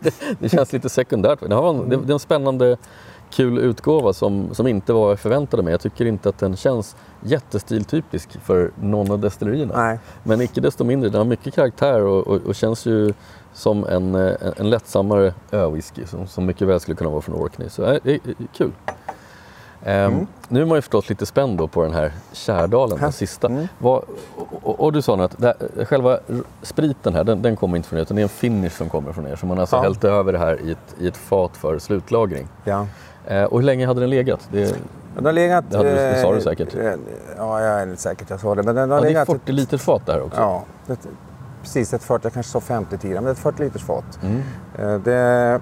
[0.00, 1.40] det, det, känns lite sekundärt.
[1.40, 2.76] Det, en, det, det är en spännande
[3.30, 5.70] kul utgåva som, som inte var vad jag förväntade mig.
[5.70, 9.74] Jag tycker inte att den känns jättestiltypisk för någon av destillerierna.
[9.76, 9.98] Nej.
[10.22, 13.14] Men icke desto mindre, den har mycket karaktär och, och, och känns ju
[13.54, 17.68] som en, en, en lättsammare öwhisky som, som mycket väl skulle kunna vara från Orkney.
[17.68, 18.20] Så äh, det är
[18.56, 18.72] kul.
[19.86, 20.26] Um, mm.
[20.48, 23.46] Nu är man ju förstås lite spänd då på den här Kärdalen, den sista.
[23.46, 23.68] Mm.
[23.78, 24.04] Vad,
[24.62, 26.18] och, och, du sa nu att här, själva
[26.62, 29.12] spriten här, den, den, kommer inte från er utan det är en finish som kommer
[29.12, 29.36] från er.
[29.36, 29.82] Så man har alltså ja.
[29.82, 32.48] hällt över det här i ett, i ett fat för slutlagring.
[32.64, 32.86] Ja.
[33.30, 34.48] Uh, och hur länge hade den legat?
[34.52, 34.76] Det...
[35.14, 35.64] Den har legat...
[35.70, 36.74] Det, hade, det sa du säkert.
[36.74, 36.92] Eh,
[37.36, 38.62] ja, jag är inte säker jag sa det.
[38.62, 39.26] Men den har ja, legat...
[39.26, 40.40] Det är 40 liters fat där också.
[40.40, 40.98] Ja, det,
[41.64, 41.94] precis.
[41.94, 44.18] Ett 40, jag kanske sa 50 tidigare, men ett 40 liters fat.
[44.22, 44.42] Mm.
[44.74, 45.60] Eh, det,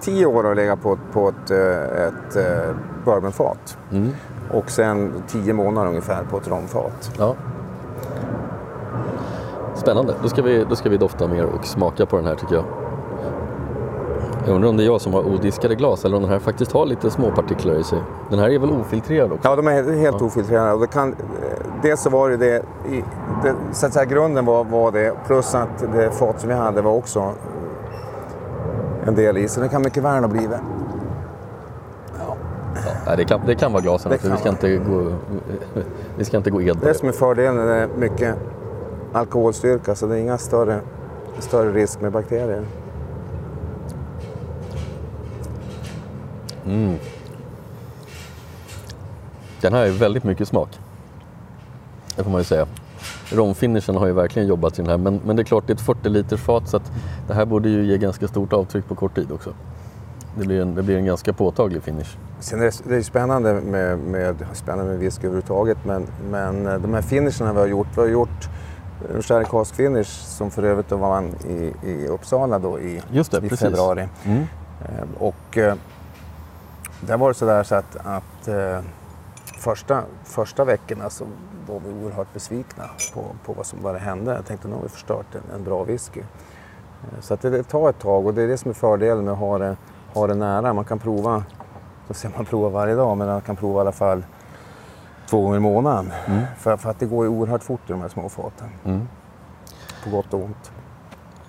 [0.00, 3.78] tio år har legat på, på ett, eh, ett, ett bourbonfat.
[3.92, 4.10] Mm.
[4.50, 7.12] Och sen tio månader ungefär på ett romfat.
[7.18, 7.36] Ja.
[9.74, 10.14] Spännande.
[10.22, 12.64] Då ska, vi, då ska vi dofta mer och smaka på den här tycker jag.
[14.46, 16.72] Jag undrar om det är jag som har odiskade glas eller om den här faktiskt
[16.72, 17.98] har lite småpartiklar i sig.
[18.30, 19.48] Den här är väl ofiltrerad också?
[19.48, 20.26] Ja, de är helt ja.
[20.26, 20.72] ofiltrerade.
[20.72, 21.14] Och det kan,
[21.82, 22.62] dels så var det det,
[23.42, 26.82] det så att säga grunden var, var det, plus att det fat som vi hade
[26.82, 27.32] var också
[29.06, 29.48] en del i.
[29.48, 30.58] Så det kan mycket väl ha blivit.
[32.18, 32.36] Ja.
[33.06, 34.30] Ja, det, kan, det kan vara glasen också.
[34.30, 35.12] Vi ska, inte gå,
[36.16, 36.92] vi ska inte gå ed på det.
[36.92, 38.34] Det som är fördelen är mycket
[39.12, 40.80] alkoholstyrka så det är inga större,
[41.38, 42.64] större risk med bakterier.
[46.70, 46.98] Mm.
[49.60, 50.78] Den här är väldigt mycket smak.
[52.16, 52.66] Det får man ju säga.
[53.30, 55.74] Romfinishen har ju verkligen jobbat i den här men, men det är klart det är
[55.74, 56.92] ett 40 liters fat så att
[57.28, 59.54] det här borde ju ge ganska stort avtryck på kort tid också.
[60.38, 62.16] Det blir en, det blir en ganska påtaglig finish.
[62.40, 66.78] Sen är det, det är spännande med, med, spännande med whisky överhuvudtaget men, men eh,
[66.78, 68.48] de här finisherna vi har gjort, vi har gjort
[69.14, 74.08] en sherry finish som för övrigt vann i, i Uppsala då i, det, i februari.
[74.24, 74.46] Mm.
[74.82, 75.74] Eh, och eh,
[77.00, 78.80] där var det sådär så att, att eh,
[79.58, 81.24] första, första veckorna så
[81.66, 82.84] var vi oerhört besvikna
[83.14, 84.34] på, på vad som bara hände.
[84.34, 86.20] Jag tänkte nu har vi förstört en, en bra whisky.
[86.20, 89.24] Eh, så att det, det tar ett tag och det är det som är fördelen
[89.24, 89.76] med att ha det,
[90.14, 90.72] ha det nära.
[90.72, 91.44] Man kan prova,
[92.08, 94.24] så ser man prova varje dag, men man kan prova i alla fall
[95.30, 96.12] två gånger i månaden.
[96.26, 96.42] Mm.
[96.58, 98.68] För, för, att det går ju oerhört fort i de här små faten.
[98.84, 99.08] Mm.
[100.04, 100.72] På gott och ont.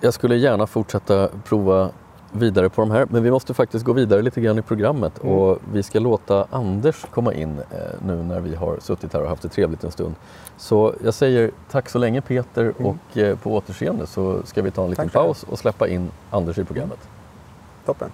[0.00, 1.90] Jag skulle gärna fortsätta prova
[2.32, 3.06] vidare på de här.
[3.10, 5.36] Men vi måste faktiskt gå vidare lite grann i programmet mm.
[5.36, 9.28] och vi ska låta Anders komma in eh, nu när vi har suttit här och
[9.28, 10.14] haft det trevligt en stund.
[10.56, 12.86] Så jag säger tack så länge Peter mm.
[12.86, 16.10] och eh, på återseende så ska vi ta en liten tack paus och släppa in
[16.30, 16.98] Anders i programmet.
[17.84, 18.10] Toppen.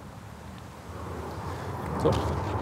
[2.03, 2.13] Så.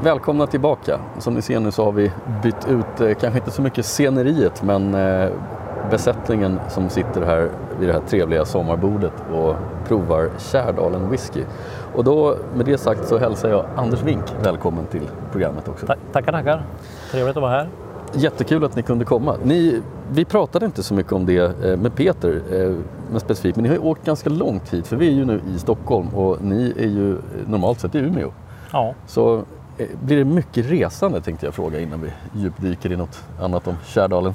[0.04, 1.00] Välkomna tillbaka.
[1.20, 2.12] Som ni ser nu så har vi
[2.44, 5.30] bytt ut, eh, kanske inte så mycket sceneriet, men eh,
[5.90, 9.56] besättningen som sitter här vid det här trevliga sommarbordet och
[9.88, 11.44] provar Kärdalen whisky.
[11.96, 15.86] Och då med det sagt så hälsar jag Anders Wink välkommen till programmet också.
[16.12, 16.64] tackar, tackar.
[17.12, 17.68] Trevligt att vara här.
[18.14, 19.36] Jättekul att ni kunde komma.
[19.44, 22.76] Ni, vi pratade inte så mycket om det eh, med Peter eh,
[23.12, 25.42] med specifikt, men ni har ju åkt ganska långt hit för vi är ju nu
[25.56, 28.32] i Stockholm och ni är ju normalt sett i Umeå.
[28.72, 28.94] Ja.
[29.08, 29.36] Så
[29.78, 33.76] eh, blir det mycket resande tänkte jag fråga innan vi djupdyker i något annat om
[33.86, 34.34] Kärdalen.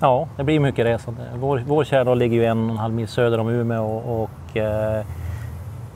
[0.00, 1.22] Ja, det blir mycket resande.
[1.38, 4.56] Vår, vår Kärdal ligger ju en och en halv mil söder om Umeå och, och
[4.56, 5.04] eh,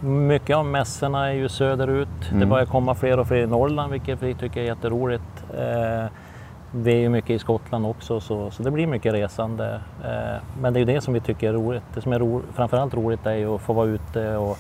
[0.00, 2.08] mycket av mässorna är ju söderut.
[2.28, 2.40] Mm.
[2.40, 5.44] Det börjar komma fler och fler i Norrland vilket vi tycker är jätteroligt.
[5.58, 6.10] Eh,
[6.72, 9.80] vi är ju mycket i Skottland också så, så det blir mycket resande.
[10.04, 11.82] Eh, men det är ju det som vi tycker är roligt.
[11.94, 14.58] Det som är ro, framförallt roligt är ju att få vara ute och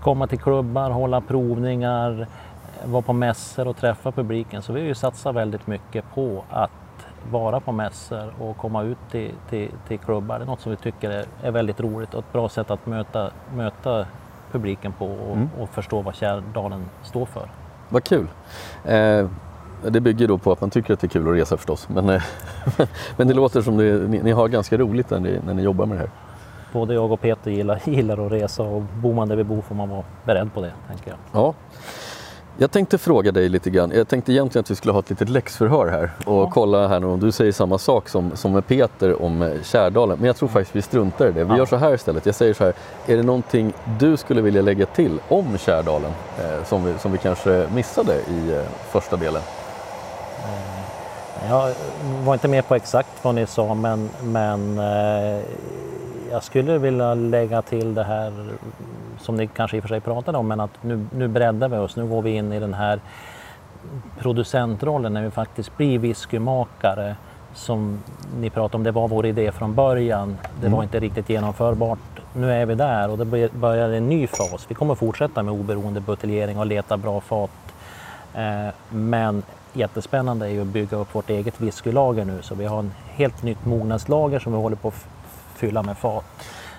[0.00, 2.26] komma till klubbar, hålla provningar,
[2.84, 4.62] vara på mässor och träffa publiken.
[4.62, 6.70] Så vi har ju satsat väldigt mycket på att
[7.30, 10.38] vara på mässor och komma ut till, till, till klubbar.
[10.38, 12.86] Det är något som vi tycker är, är, väldigt roligt och ett bra sätt att
[12.86, 14.06] möta, möta
[14.52, 15.48] publiken på och, mm.
[15.60, 17.48] och förstå vad Kärdalen står för.
[17.88, 18.26] Vad kul!
[18.84, 19.26] Eh,
[19.90, 21.88] det bygger då på att man tycker att det är kul att resa förstås.
[21.88, 22.22] Men, eh,
[23.16, 25.86] men det låter som det, ni, ni, har ganska roligt när ni, när ni jobbar
[25.86, 26.10] med det här.
[26.72, 29.74] Både jag och Peter gillar, gillar att resa och bor man där vi bor får
[29.74, 31.18] man vara beredd på det, tänker jag.
[31.32, 31.54] Ja.
[32.58, 33.92] Jag tänkte fråga dig lite grann.
[33.94, 36.50] Jag tänkte egentligen att vi skulle ha ett litet läxförhör här och ja.
[36.50, 40.18] kolla här om du säger samma sak som, som med Peter om eh, Kärdalen.
[40.18, 41.44] Men jag tror faktiskt vi struntar i det.
[41.44, 41.56] Vi ja.
[41.56, 42.26] gör så här istället.
[42.26, 42.72] Jag säger så här.
[43.06, 47.18] Är det någonting du skulle vilja lägga till om Kärdalen eh, som, vi, som vi
[47.18, 49.42] kanske missade i eh, första delen?
[50.44, 51.74] Eh, jag
[52.24, 55.40] var inte med på exakt vad ni sa men, men eh,
[56.30, 58.32] jag skulle vilja lägga till det här
[59.22, 61.76] som ni kanske i och för sig pratade om, men att nu, nu breddar vi
[61.76, 61.96] oss.
[61.96, 63.00] Nu går vi in i den här
[64.18, 67.16] producentrollen när vi faktiskt blir whiskymakare
[67.54, 68.02] som
[68.40, 70.38] ni pratade om, det var vår idé från början.
[70.60, 70.76] Det mm.
[70.76, 71.98] var inte riktigt genomförbart.
[72.34, 74.66] Nu är vi där och det börjar en ny fas.
[74.68, 77.50] Vi kommer fortsätta med oberoende buteljering och leta bra fat.
[78.34, 82.78] Eh, men jättespännande är ju att bygga upp vårt eget whiskylager nu så vi har
[82.78, 85.06] en helt nytt mognadslager som vi håller på att
[85.54, 86.24] fylla med fat.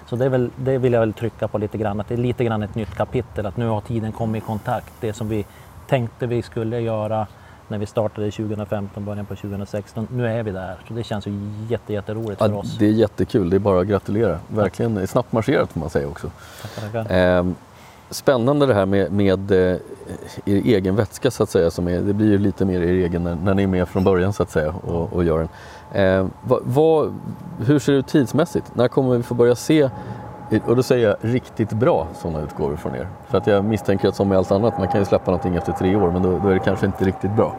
[0.07, 2.43] Så det, väl, det, vill jag väl trycka på lite grann, att det är lite
[2.43, 4.93] grann ett nytt kapitel, att nu har tiden kommit i kontakt.
[4.99, 5.45] Det som vi
[5.87, 7.27] tänkte vi skulle göra
[7.67, 10.07] när vi startade 2015, början på 2016.
[10.11, 11.31] Nu är vi där, så det känns ju
[11.69, 12.77] jätte, jätteroligt ja, för oss.
[12.77, 14.39] Det är jättekul, det är bara att gratulera.
[14.47, 16.31] Verkligen snabbt marscherat får man säga också.
[16.61, 17.37] Tackar, tackar.
[17.39, 17.45] Eh,
[18.13, 19.77] spännande det här med, med eh,
[20.45, 21.71] er egen vätska så att säga.
[21.71, 24.03] Som är, det blir ju lite mer er egen när, när ni är med från
[24.03, 25.49] början så att säga och, och gör den.
[26.03, 27.13] Eh, vad, vad,
[27.65, 28.75] hur ser det ut tidsmässigt?
[28.75, 29.81] När kommer vi få börja se
[30.51, 33.07] eh, och då säger jag riktigt bra sådana utgåvor från er.
[33.27, 35.71] För att jag misstänker att som med allt annat, man kan ju släppa någonting efter
[35.71, 37.55] tre år men då, då är det kanske inte riktigt bra.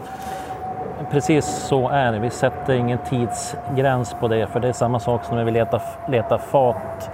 [1.11, 2.19] Precis så är det.
[2.19, 5.83] Vi sätter ingen tidsgräns på det för det är samma sak som när vi letar,
[6.09, 7.11] letar fat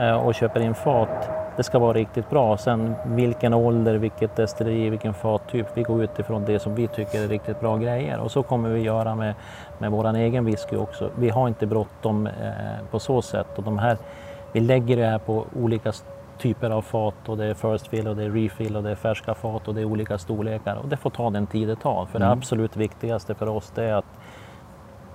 [0.00, 1.41] eh, och köper in fat.
[1.56, 2.56] Det ska vara riktigt bra.
[2.56, 5.66] Sen vilken ålder, vilket destilleri, vilken fattyp.
[5.74, 8.80] Vi går utifrån det som vi tycker är riktigt bra grejer och så kommer vi
[8.80, 9.34] göra med,
[9.78, 11.10] med vår egen whisky också.
[11.18, 12.32] Vi har inte bråttom eh,
[12.90, 13.96] på så sätt och de här
[14.52, 15.92] vi lägger det här på olika
[16.38, 18.94] typer av fat och det är first fill och det är refill och det är
[18.94, 22.06] färska fat och det är olika storlekar och det får ta den tid det tar.
[22.06, 22.28] För mm.
[22.28, 24.04] det absolut viktigaste för oss det är att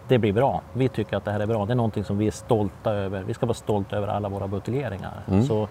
[0.08, 0.62] det blir bra.
[0.74, 1.66] Vi tycker att det här är bra.
[1.66, 3.24] Det är någonting som vi är stolta över.
[3.24, 5.14] Vi ska vara stolta över alla våra buteljeringar.
[5.28, 5.44] Mm.
[5.44, 5.68] Så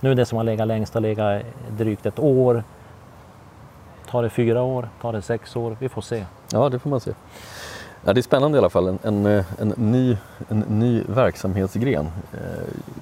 [0.00, 2.64] nu det som har legat längst har legat drygt ett år.
[4.10, 4.88] Tar det fyra år?
[5.00, 5.76] Tar det sex år?
[5.80, 6.24] Vi får se.
[6.52, 7.12] Ja, det får man se.
[8.04, 8.88] Ja, det är spännande i alla fall.
[8.88, 10.16] En, en, eh, en ny,
[10.48, 12.38] en ny verksamhetsgren eh,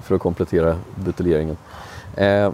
[0.01, 1.57] för att komplettera buteljeringen.
[2.15, 2.51] Eh,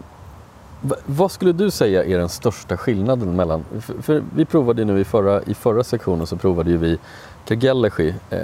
[1.06, 5.04] vad skulle du säga är den största skillnaden mellan, för, för vi provade nu i
[5.04, 6.98] förra, i förra sektionen så provade ju vi
[7.46, 8.40] Kragellegi eh,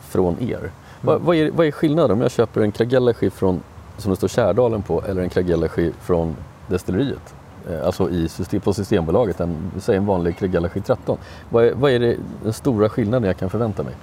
[0.00, 0.58] från er.
[0.58, 0.70] Mm.
[1.00, 3.62] Vad, vad, är, vad är skillnaden om jag köper en Kragellegi från,
[3.98, 6.36] som det står Kärdalen på eller en Kragellegi från
[6.68, 7.34] destilleriet?
[7.70, 11.18] Eh, alltså i system, på Systembolaget, en, säg en vanlig Krigalashi 13.
[11.50, 13.94] Vad är, vad är det, den stora skillnaden jag kan förvänta mig?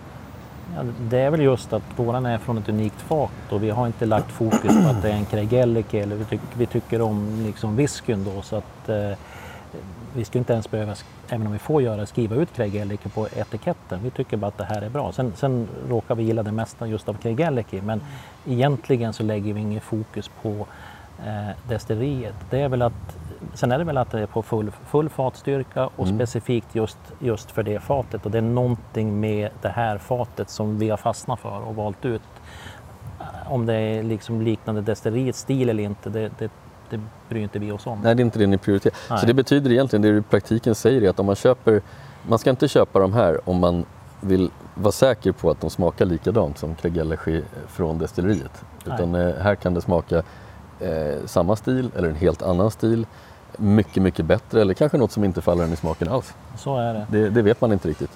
[0.75, 3.87] Ja, det är väl just att våran är från ett unikt fat och vi har
[3.87, 7.43] inte lagt fokus på att det är en Kregelike eller vi, tyck, vi tycker om
[7.45, 9.17] liksom whiskyn då så att eh,
[10.15, 10.95] vi skulle inte ens behöva,
[11.29, 13.99] även om vi får göra, skriva ut Kregelike på etiketten.
[14.03, 15.11] Vi tycker bara att det här är bra.
[15.11, 18.01] Sen, sen råkar vi gilla det mesta just av Kregelike men
[18.45, 20.67] egentligen så lägger vi inget fokus på
[21.25, 22.35] eh, destilleriet.
[22.49, 23.17] Det är väl att
[23.53, 26.17] sen är det väl att det är på full, full fatstyrka och mm.
[26.17, 30.79] specifikt just, just för det fatet och det är någonting med det här fatet som
[30.79, 32.21] vi har fastnat för och valt ut.
[33.45, 36.51] Om det är liksom liknande destilleriets stil eller inte, det, det,
[36.89, 36.99] det
[37.29, 37.99] bryr inte vi oss om.
[38.03, 38.95] Nej, det är inte det ni prioriterar.
[39.09, 39.19] Nej.
[39.19, 41.81] Så det betyder egentligen, det du i praktiken säger är att om man köper,
[42.27, 43.85] man ska inte köpa de här om man
[44.21, 48.63] vill vara säker på att de smakar likadant som Kregellechi från destilleriet.
[48.85, 49.21] Utan Nej.
[49.21, 50.23] Eh, här kan det smaka
[50.79, 53.05] eh, samma stil eller en helt annan stil
[53.57, 56.33] mycket, mycket bättre eller kanske något som inte faller en i smaken alls.
[56.57, 57.07] Så är det.
[57.09, 58.11] Det, det vet man inte riktigt.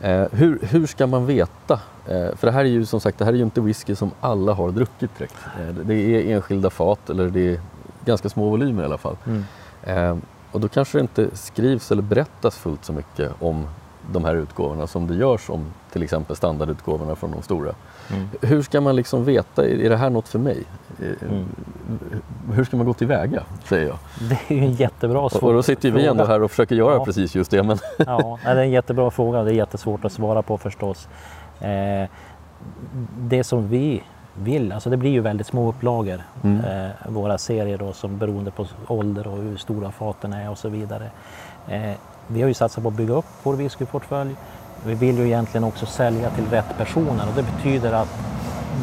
[0.00, 1.80] Eh, hur, hur ska man veta?
[2.06, 4.10] Eh, för det här är ju som sagt, det här är ju inte whisky som
[4.20, 5.36] alla har druckit direkt.
[5.60, 7.60] Eh, det är enskilda fat eller det är
[8.04, 9.16] ganska små volymer i alla fall.
[9.26, 9.44] Mm.
[9.82, 10.16] Eh,
[10.52, 13.66] och då kanske det inte skrivs eller berättas fullt så mycket om
[14.10, 17.74] de här utgåvorna som det görs om till exempel standardutgåvorna från de stora.
[18.10, 18.28] Mm.
[18.40, 20.64] Hur ska man liksom veta, är det här något för mig?
[21.00, 21.46] Mm.
[22.52, 23.98] Hur ska man gå tillväga, säger jag.
[24.28, 25.46] Det är ju en jättebra fråga.
[25.46, 27.04] Och då sitter vi ändå här och försöker göra ja.
[27.04, 27.62] precis just det.
[27.62, 27.78] Men...
[27.98, 29.42] ja, det är en jättebra fråga.
[29.42, 31.08] Det är jättesvårt att svara på förstås.
[31.60, 32.08] Eh,
[33.18, 34.02] det som vi
[34.34, 36.64] vill, alltså det blir ju väldigt små upplagor, mm.
[36.64, 40.68] eh, våra serier då som beroende på ålder och hur stora faten är och så
[40.68, 41.10] vidare.
[41.68, 41.92] Eh,
[42.28, 44.34] vi har ju satsat på att bygga upp vår whiskyportfölj.
[44.86, 48.08] Vi vill ju egentligen också sälja till rätt personer och det betyder att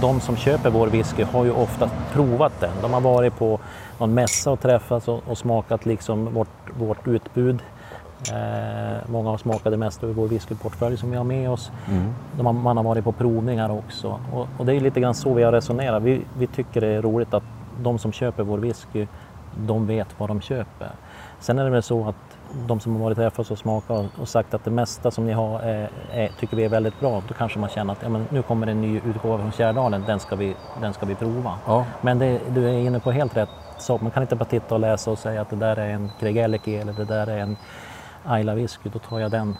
[0.02, 2.72] de som köper vår whisky har ju ofta provat den.
[2.82, 3.60] De har varit på
[3.98, 7.60] någon mässa och träffats och, och smakat liksom vårt, vårt utbud.
[8.28, 11.72] Eh, många har smakat det mesta ur vår whiskyportfölj som vi har med oss.
[11.90, 12.46] Mm.
[12.46, 14.20] Har, man har varit på provningar också.
[14.34, 16.04] Och, och, det är lite grann så vi har resonerat.
[16.04, 17.44] Vi, vi tycker det är roligt att
[17.84, 19.08] de som köper vår whisky,
[19.56, 20.90] de vet vad de köper.
[21.40, 22.16] Sen är det väl så att
[22.68, 25.32] de som har varit här för att smaka och sagt att det mesta som ni
[25.32, 28.26] har är, är, tycker vi är väldigt bra, då kanske man känner att ja, men
[28.30, 31.54] nu kommer en ny utgåva från Kärdalen, den ska vi, den ska vi prova.
[31.68, 31.86] Ja.
[32.02, 34.82] Men det, du är inne på helt rätt sak, man kan inte bara titta och
[34.82, 37.58] läsa och säga att det där är en Gregeliki eller det där är en
[38.30, 39.56] Ayla whisky, då tar jag den.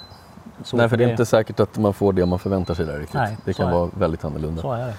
[0.64, 2.98] Så Nej, för det är inte säkert att man får det man förväntar sig där
[2.98, 3.14] riktigt.
[3.14, 4.62] Nej, det kan vara väldigt annorlunda.
[4.62, 4.94] Så är det.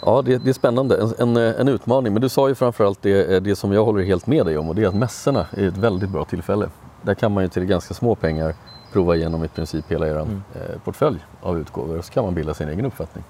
[0.00, 1.12] Ja, det, det, är spännande.
[1.18, 2.12] En, en, en, utmaning.
[2.12, 4.74] Men du sa ju framförallt det, det som jag håller helt med dig om och
[4.74, 6.68] det är att mässorna är ett väldigt bra tillfälle
[7.02, 8.54] där kan man ju till ganska små pengar
[8.92, 10.42] prova igenom i princip hela er mm.
[10.54, 13.24] eh, portfölj av utgåvor och så kan man bilda sin egen uppfattning.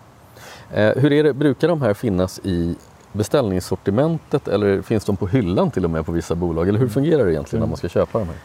[0.73, 2.77] Eh, hur är det, brukar de här finnas i
[3.13, 6.69] beställningssortimentet eller finns de på hyllan till och med på vissa bolag?
[6.69, 7.69] Eller hur fungerar det egentligen mm.
[7.69, 8.37] när man ska köpa de här?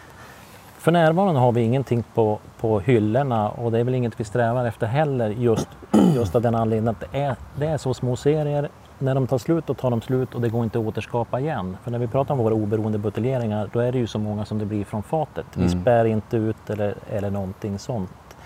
[0.81, 4.65] För närvarande har vi ingenting på, på hyllorna och det är väl inget vi strävar
[4.65, 5.69] efter heller just,
[6.15, 9.37] just av den anledningen att det är, det är så små serier när de tar
[9.37, 11.77] slut då tar de slut och det går inte att återskapa igen.
[11.83, 14.59] För när vi pratar om våra oberoende buteljeringar då är det ju så många som
[14.59, 15.45] det blir från fatet.
[15.53, 15.81] Vi mm.
[15.81, 18.37] spär inte ut eller, eller någonting sånt.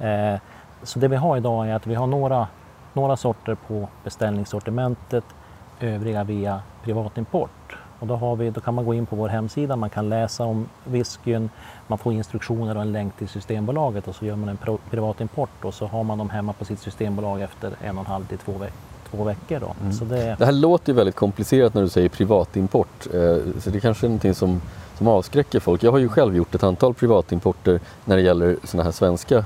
[0.00, 0.40] Eh,
[0.82, 2.46] så det vi har idag är att vi har några,
[2.92, 5.24] några sorter på beställningssortimentet,
[5.80, 7.76] övriga via privatimport.
[8.00, 10.44] Och då, har vi, då kan man gå in på vår hemsida, man kan läsa
[10.44, 11.50] om whiskyn,
[11.86, 15.64] man får instruktioner och en länk till Systembolaget och så gör man en privat import
[15.64, 18.38] och så har man dem hemma på sitt systembolag efter en och en halv till
[18.38, 18.72] två, veck
[19.10, 19.60] två veckor.
[19.60, 19.74] Då.
[19.80, 19.92] Mm.
[19.92, 20.36] Så det...
[20.38, 24.08] det här låter ju väldigt komplicerat när du säger privatimport, eh, så det kanske är
[24.08, 24.60] någonting som,
[24.98, 25.82] som avskräcker folk.
[25.82, 29.44] Jag har ju själv gjort ett antal privatimporter när det gäller sådana här svenska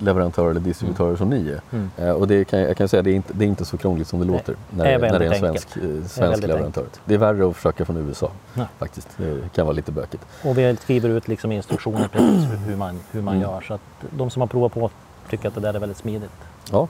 [0.00, 1.18] leverantörer eller distributörer mm.
[1.18, 1.60] som ni är.
[1.72, 1.90] Mm.
[1.96, 4.08] Eh, och det kan, jag kan säga det är inte, det är inte så krångligt
[4.08, 6.80] som det låter när, det är, när det är en svensk, eh, svensk det leverantör.
[6.80, 7.00] Enkelt.
[7.04, 8.66] Det är värre att försöka från USA ja.
[8.78, 9.08] faktiskt.
[9.16, 10.26] Det kan vara lite bökigt.
[10.44, 13.48] Och vi skriver ut liksom instruktioner precis hur man, hur man mm.
[13.48, 14.90] gör så att de som har provat på
[15.30, 16.30] tycker att det där är väldigt smidigt.
[16.70, 16.88] Ja.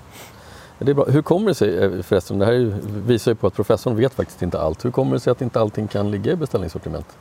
[0.78, 1.04] Det är bra.
[1.04, 4.42] Hur kommer det sig eh, förresten, det här visar ju på att professorn vet faktiskt
[4.42, 4.84] inte allt.
[4.84, 7.16] Hur kommer det sig att inte allting kan ligga i beställningssortiment?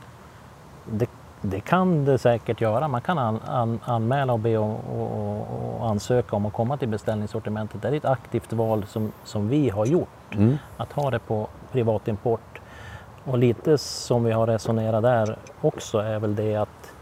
[0.90, 1.06] Det
[1.40, 2.88] det kan det säkert göra.
[2.88, 6.88] Man kan an, an, anmäla och be om, och, och, ansöka om att komma till
[6.88, 7.82] beställningssortimentet.
[7.82, 10.58] Det är ett aktivt val som, som vi har gjort, mm.
[10.76, 12.60] att ha det på privatimport.
[13.24, 16.92] Och lite som vi har resonerat där också är väl det att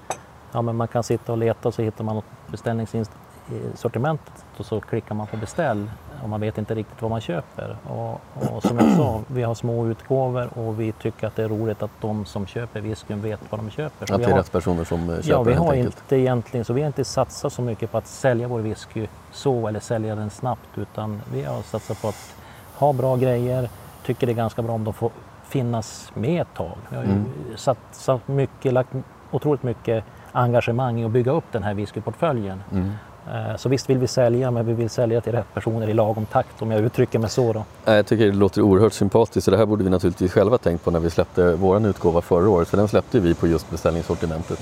[0.52, 4.80] ja, men man kan sitta och leta och så hittar man något beställningssortimentet och så
[4.80, 5.90] klickar man på beställ
[6.24, 7.76] och man vet inte riktigt vad man köper.
[7.88, 11.48] Och, och, som jag sa, vi har små utgåvor och vi tycker att det är
[11.48, 14.06] roligt att de som köper whiskyn vet vad de köper.
[14.06, 15.96] Så att det är rätt personer som eh, köper Ja, vi har enkelt.
[15.96, 19.68] inte egentligen, så vi har inte satsat så mycket på att sälja vår whisky så
[19.68, 22.34] eller sälja den snabbt utan vi har satsat på att
[22.74, 23.68] ha bra grejer,
[24.06, 25.10] tycker det är ganska bra om de får
[25.44, 26.76] finnas med ett tag.
[26.90, 27.24] Vi har mm.
[27.56, 28.90] satt, satt mycket, lagt
[29.30, 32.62] otroligt mycket engagemang i att bygga upp den här whiskyportföljen.
[32.72, 32.92] Mm.
[33.32, 36.26] Eh, så visst vill vi sälja, men vi vill sälja till rätt personer i lagom
[36.26, 37.52] takt om jag uttrycker mig så.
[37.52, 37.64] Då.
[37.84, 40.90] Jag tycker det låter oerhört sympatiskt och det här borde vi naturligtvis själva tänkt på
[40.90, 44.58] när vi släppte vår utgåva förra året, för den släppte vi på just beställningssortimentet.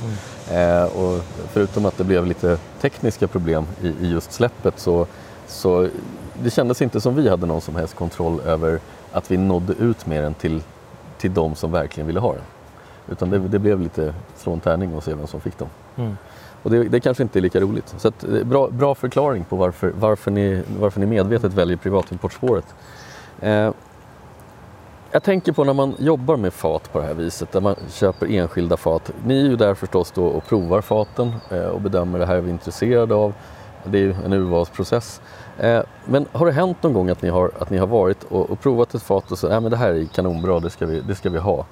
[0.51, 0.83] Mm.
[0.83, 5.07] Eh, och förutom att det blev lite tekniska problem i, i just släppet så,
[5.47, 5.89] så
[6.43, 8.79] det kändes inte som vi hade någon som helst kontroll över
[9.13, 10.63] att vi nådde ut med den till,
[11.19, 12.43] till de som verkligen ville ha den.
[13.13, 15.69] Utan det, det blev lite slå en tärning och se vem som fick dem.
[15.97, 16.17] Mm.
[16.63, 17.95] Och det, det kanske inte är lika roligt.
[17.99, 22.75] Så att, eh, bra, bra förklaring på varför, varför, ni, varför ni medvetet väljer privatimportspåret.
[23.41, 23.71] Eh,
[25.15, 28.31] jag tänker på när man jobbar med fat på det här viset, där man köper
[28.31, 29.13] enskilda fat.
[29.25, 32.41] Ni är ju där förstås då och provar faten eh, och bedömer det här är
[32.41, 33.35] vi intresserade av.
[33.85, 35.21] Det är ju en urvalsprocess.
[35.59, 38.51] Eh, men har det hänt någon gång att ni har, att ni har varit och,
[38.51, 41.15] och provat ett fat och sagt att det här är kanonbra, det ska vi, det
[41.15, 41.65] ska vi ha.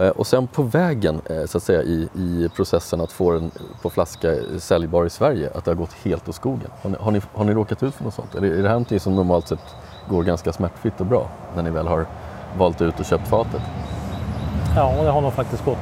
[0.00, 3.50] Eh, och sen på vägen eh, så att säga, i, i processen att få den
[3.82, 6.70] på flaska säljbar i Sverige, att det har gått helt åt skogen.
[6.82, 8.34] Har ni, har ni, har ni råkat ut för något sånt?
[8.34, 9.76] Är det, är det här någonting som normalt sett
[10.08, 12.06] går ganska smärtfritt och bra när ni väl har
[12.58, 13.62] valt ut och köpt fatet?
[14.76, 15.78] Ja, det har nog faktiskt gått,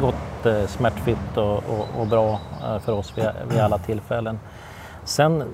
[0.00, 4.38] gått eh, smärtfritt och, och, och bra eh, för oss vid, vid, alla tillfällen.
[5.04, 5.44] Sen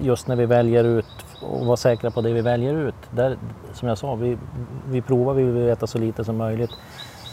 [0.00, 1.06] just när vi väljer ut
[1.42, 2.94] och vara säkra på det vi väljer ut.
[3.10, 3.38] Där,
[3.72, 4.38] som jag sa, vi,
[4.86, 6.70] vi provar, vi vill veta så lite som möjligt.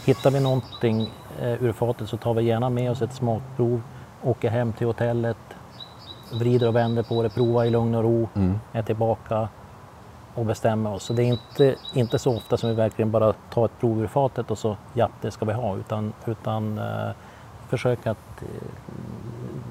[0.06, 3.82] Hittar vi någonting eh, ur fatet så tar vi gärna med oss ett smakprov,
[4.22, 5.36] åker hem till hotellet,
[6.32, 8.58] vrider och vänder på det, provar i lugn och ro, mm.
[8.72, 9.48] är tillbaka
[10.34, 11.02] och bestämmer oss.
[11.02, 14.06] Så det är inte, inte så ofta som vi verkligen bara tar ett prov ur
[14.06, 17.10] fatet och så ja, det ska vi ha, utan, utan eh,
[17.68, 18.48] försöka att eh,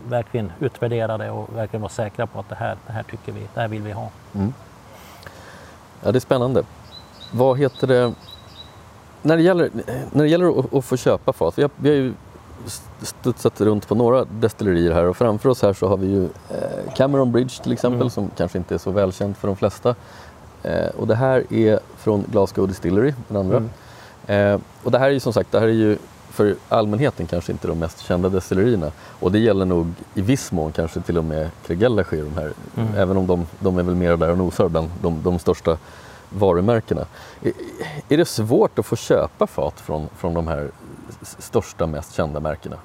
[0.07, 3.47] verkligen utvärdera det och verkligen vara säkra på att det här, det här tycker vi,
[3.53, 4.09] det här vill vi ha.
[4.33, 4.53] Mm.
[6.03, 6.63] Ja, det är spännande.
[7.31, 8.13] Vad heter det?
[9.25, 9.69] När det gäller,
[10.11, 12.13] när det gäller att, att få köpa fat, vi har, vi har ju
[13.01, 16.93] studsat runt på några destillerier här och framför oss här så har vi ju eh,
[16.95, 18.09] Cameron Bridge till exempel mm.
[18.09, 19.95] som kanske inte är så välkänt för de flesta.
[20.63, 23.57] Eh, och det här är från Glasgow Distillery, den andra.
[23.57, 24.53] Mm.
[24.53, 25.97] Eh, och det här är ju som sagt, det här är ju
[26.29, 28.91] för allmänheten kanske inte de mest kända destillerierna.
[29.19, 32.95] Och det gäller nog i viss mån kanske till och med Kregellacher, de här, mm.
[32.95, 35.77] även om de, de är väl mer där och nosar bland de, de största
[36.35, 37.05] varumärkena.
[38.09, 40.71] Är det svårt att få köpa fat från, från de här
[41.21, 42.75] största, mest kända märkena?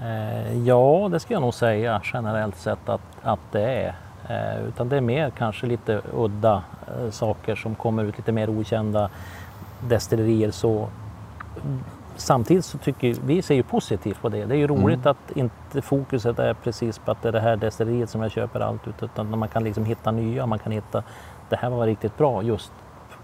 [0.00, 3.94] Eh, ja, det ska jag nog säga generellt sett att, att det är.
[4.28, 8.50] Eh, utan det är mer kanske lite udda eh, saker som kommer ut, lite mer
[8.50, 9.10] okända
[9.88, 10.50] destillerier.
[10.50, 10.88] Så
[12.16, 14.44] samtidigt så tycker vi ser ju positivt på det.
[14.44, 15.10] Det är ju roligt mm.
[15.10, 18.60] att inte fokuset är precis på att det är det här destilleriet som jag köper
[18.60, 21.02] allt utan man kan liksom hitta nya, man kan hitta
[21.50, 22.72] det här var riktigt bra just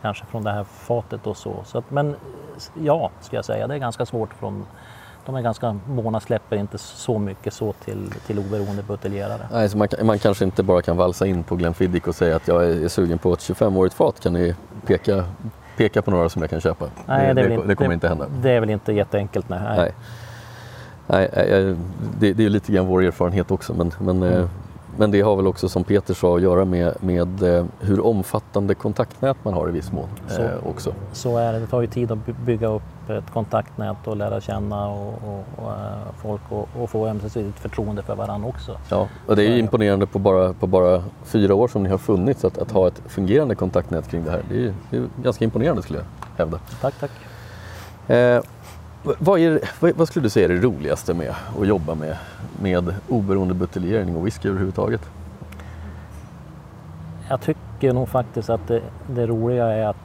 [0.02, 1.56] kanske från det här fatet och så.
[1.64, 2.16] så att, men
[2.82, 4.66] ja, ska jag säga, det är ganska svårt från
[5.26, 9.48] de är ganska måna, släpper inte så mycket så till, till oberoende buteljerare.
[9.52, 12.48] Nej, så man, man kanske inte bara kan valsa in på Glenfiddich och säga att
[12.48, 14.20] jag är, är sugen på ett 25-årigt fat.
[14.20, 14.54] Kan ni
[14.86, 15.24] peka,
[15.76, 16.86] peka på några som jag kan köpa?
[17.06, 18.26] Nej, det, det, det, det kommer inte hända.
[18.42, 19.48] Det är väl inte jätteenkelt.
[19.48, 19.60] Nej.
[19.76, 19.92] nej.
[21.06, 21.76] nej
[22.18, 24.48] det, det är lite grann vår erfarenhet också men, men mm.
[24.96, 28.74] Men det har väl också som Peter sa att göra med, med eh, hur omfattande
[28.74, 30.94] kontaktnät man har i viss mån så, eh, också.
[31.12, 31.58] Så är det.
[31.58, 35.72] Det tar ju tid att bygga upp ett kontaktnät och lära känna och, och, och
[35.72, 38.76] eh, folk och, och få ömsesidigt förtroende för varandra också.
[38.88, 41.98] Ja, och det är ju imponerande på bara, på bara fyra år som ni har
[41.98, 44.42] funnits att, att ha ett fungerande kontaktnät kring det här.
[44.48, 46.06] Det är, det är ganska imponerande skulle jag
[46.38, 46.58] hävda.
[46.80, 47.10] Tack, tack.
[48.08, 48.42] Eh,
[49.02, 52.16] vad, är, vad, vad, skulle du säga är det roligaste med att jobba med,
[52.60, 55.10] med oberoende buteljering och whisky överhuvudtaget?
[57.28, 59.96] Jag tycker nog faktiskt att det, det roliga är att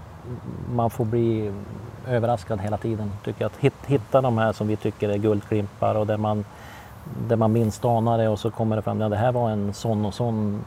[0.73, 1.51] man får bli
[2.07, 3.11] överraskad hela tiden.
[3.23, 6.45] Tycker att hitta de här som vi tycker är guldklimpar och där man,
[7.27, 9.73] där man minst anar det och så kommer det fram att det här var en
[9.73, 10.65] sån och sån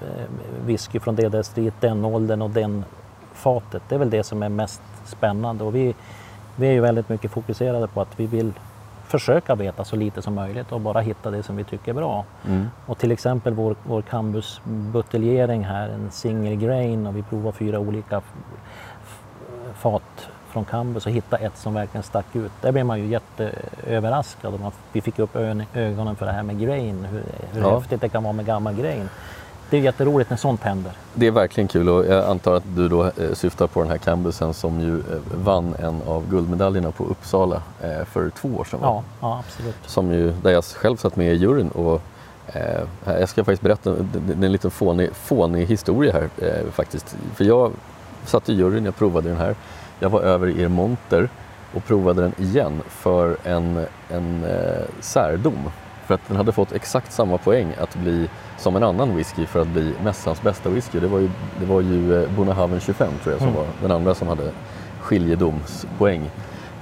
[0.00, 2.84] eh, whisky från det destilleriet, den åldern och den
[3.32, 3.82] fatet.
[3.88, 5.94] Det är väl det som är mest spännande och vi,
[6.58, 8.52] vi är ju väldigt mycket fokuserade på att vi vill
[9.06, 12.24] försöka veta så lite som möjligt och bara hitta det som vi tycker är bra.
[12.46, 12.66] Mm.
[12.86, 18.22] Och till exempel vår, vår Cambus-buteljering här, en single grain och vi provar fyra olika
[19.74, 22.52] fat från Cambus och hitta ett som verkligen stack ut.
[22.60, 24.54] Där blev man ju jätteöverraskad.
[24.54, 25.36] Och man, vi fick upp
[25.74, 27.78] ögonen för det här med grain, hur, hur ja.
[27.78, 29.08] häftigt det kan vara med gammal grain
[29.70, 30.92] det är jätteroligt när sånt händer.
[31.14, 33.98] Det är verkligen kul och jag antar att du då eh, syftar på den här
[33.98, 35.04] cambusen som ju eh,
[35.44, 38.80] vann en av guldmedaljerna på Uppsala eh, för två år sedan.
[38.82, 39.76] Ja, ja, absolut.
[39.86, 42.02] Som ju, där jag själv satt med i juryn och
[42.46, 43.90] eh, jag ska faktiskt berätta,
[44.26, 47.16] det är en liten fånig, fånig historia här eh, faktiskt.
[47.34, 47.72] För jag
[48.24, 49.54] satt i juryn, jag provade den här.
[50.00, 51.28] Jag var över i er monter
[51.74, 55.70] och provade den igen för en, en eh, särdom.
[56.08, 58.28] För att den hade fått exakt samma poäng att bli
[58.58, 61.00] som en annan whisky för att bli mässans bästa whisky.
[61.00, 61.30] Det var ju,
[61.60, 63.60] det var ju eh, Bonahaven 25 tror jag som mm.
[63.60, 64.52] var den andra som hade
[65.00, 66.30] skiljedomspoäng.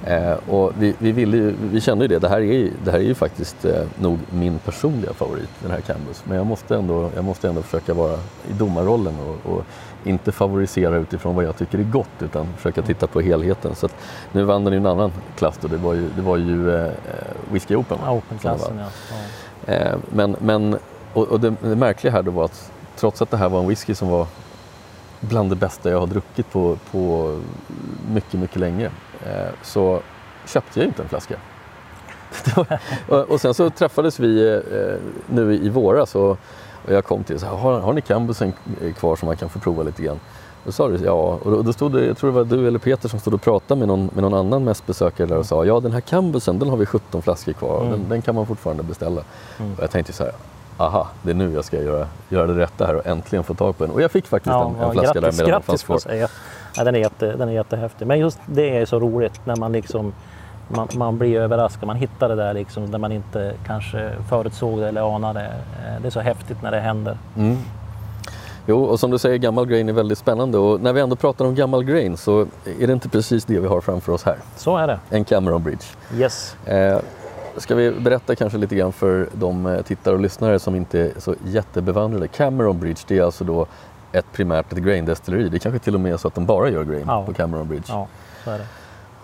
[0.05, 2.99] Eh, och vi, vi, ville ju, vi kände ju det, det här är, det här
[2.99, 6.23] är ju faktiskt eh, nog min personliga favorit, den här Cambus.
[6.25, 8.13] Men jag måste ändå, jag måste ändå försöka vara
[8.49, 9.65] i domarrollen och, och
[10.07, 13.75] inte favorisera utifrån vad jag tycker är gott utan försöka titta på helheten.
[13.75, 13.89] Så
[14.31, 16.91] nu vann den i en annan klass då, det var ju, det var ju eh,
[17.51, 17.97] Whisky Open.
[18.05, 19.73] Ja, Open-klassen ja.
[19.73, 20.77] Eh, men, men
[21.13, 23.67] och, och det, det, märkliga här då var att trots att det här var en
[23.67, 24.27] whisky som var
[25.19, 27.35] bland det bästa jag har druckit på, på
[28.11, 28.85] mycket, mycket länge
[29.25, 30.01] eh, så
[30.45, 31.35] köpte jag inte en flaska.
[33.07, 36.39] och, och sen så träffades vi eh, nu i våras och,
[36.87, 38.53] och jag kom till så har, har ni cambusen
[38.97, 40.19] kvar som man kan få prova lite grann?
[40.63, 43.09] Då sa du ja, och då stod det, jag tror det var du eller Peter
[43.09, 45.91] som stod och pratade med någon, med någon annan mässbesökare där och sa ja den
[45.91, 47.91] här cambusen den har vi 17 flaskor kvar mm.
[47.91, 49.21] den, den, kan man fortfarande beställa.
[49.59, 49.73] Mm.
[49.73, 50.33] Och jag tänkte så här,
[50.77, 53.77] aha, det är nu jag ska göra, göra det rätta här och äntligen få tag
[53.77, 53.93] på den.
[53.93, 56.27] Och jag fick faktiskt ja, en, en flaska grattis, där medan den fanns kvar.
[56.75, 58.07] Ja, den, är jätte, den är jättehäftig.
[58.07, 60.13] Men just det är så roligt när man liksom
[60.67, 64.87] man, man, blir överraskad, man hittar det där liksom där man inte kanske förutsåg det
[64.87, 65.41] eller anade.
[65.45, 67.17] Eh, det är så häftigt när det händer.
[67.37, 67.57] Mm.
[68.65, 71.45] Jo, och som du säger, gammal grain är väldigt spännande och när vi ändå pratar
[71.45, 72.47] om gammal grain så
[72.79, 74.37] är det inte precis det vi har framför oss här.
[74.55, 74.99] Så är det.
[75.09, 75.85] En Cameron Bridge.
[76.13, 76.55] Yes.
[76.65, 76.99] Eh,
[77.57, 81.11] Ska vi berätta kanske lite grann för de eh, tittare och lyssnare som inte är
[81.17, 82.27] så jättebevandrade.
[82.27, 83.67] Cameron Bridge, det är alltså då
[84.11, 85.49] ett primärt ett grain-destilleri.
[85.49, 87.25] Det kanske till och med är så att de bara gör grain ja.
[87.25, 87.85] på Cameron Bridge.
[87.87, 88.07] Ja,
[88.43, 88.65] så är det.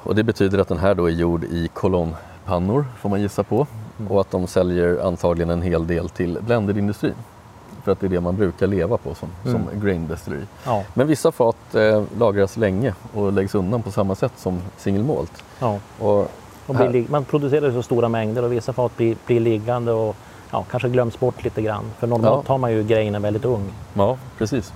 [0.03, 3.67] Och det betyder att den här då är gjord i kolonnpannor, får man gissa på.
[3.99, 4.11] Mm.
[4.11, 7.15] Och att de säljer antagligen en hel del till blended-industrin.
[7.83, 9.53] För att det är det man brukar leva på som, mm.
[9.53, 10.45] som grain-destilleri.
[10.65, 10.83] Ja.
[10.93, 15.43] Men vissa fat eh, lagras länge och läggs undan på samma sätt som single malt.
[15.59, 15.79] Ja.
[15.99, 16.31] Och
[16.67, 20.15] Blir, man producerar så stora mängder och vissa fat blir, blir liggande och
[20.51, 21.83] ja, kanske glöms bort lite grann.
[21.99, 22.53] För normalt ja.
[22.53, 23.73] har man ju grejen väldigt ung.
[23.93, 24.73] Ja, precis.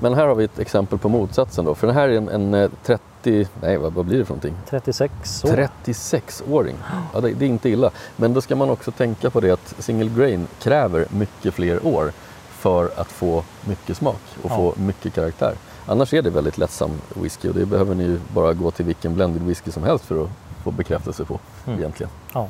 [0.00, 1.74] Men här har vi ett exempel på motsatsen då.
[1.74, 4.54] För den här är en, en 30, eh, nej vad, vad, blir det för någonting?
[4.70, 5.68] 36 år.
[5.84, 6.76] 36-åring.
[7.14, 7.90] Ja, det, det, är inte illa.
[8.16, 12.12] Men då ska man också tänka på det att single grain kräver mycket fler år
[12.50, 14.56] för att få mycket smak och ja.
[14.56, 15.54] få mycket karaktär.
[15.86, 19.14] Annars är det väldigt lättsam whisky och det behöver ni ju bara gå till vilken
[19.14, 20.30] blended whisky som helst för att
[20.64, 21.78] få bekräftelse på mm.
[21.78, 22.10] egentligen.
[22.32, 22.48] Ja.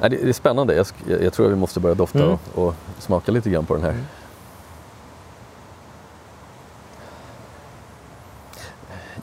[0.00, 0.74] Nej, det, är spännande.
[0.74, 0.86] Jag,
[1.22, 2.38] jag, tror att vi måste börja dofta mm.
[2.54, 3.90] och, och, smaka lite grann på den här.
[3.90, 4.04] Mm.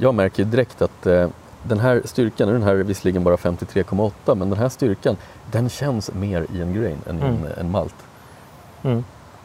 [0.01, 1.27] Jag märker direkt att eh,
[1.63, 5.17] den här styrkan, nu är den här visserligen bara 53,8 men den här styrkan
[5.51, 7.51] den känns mer i en grain än i en, mm.
[7.57, 7.95] en malt.
[8.83, 9.03] Mm.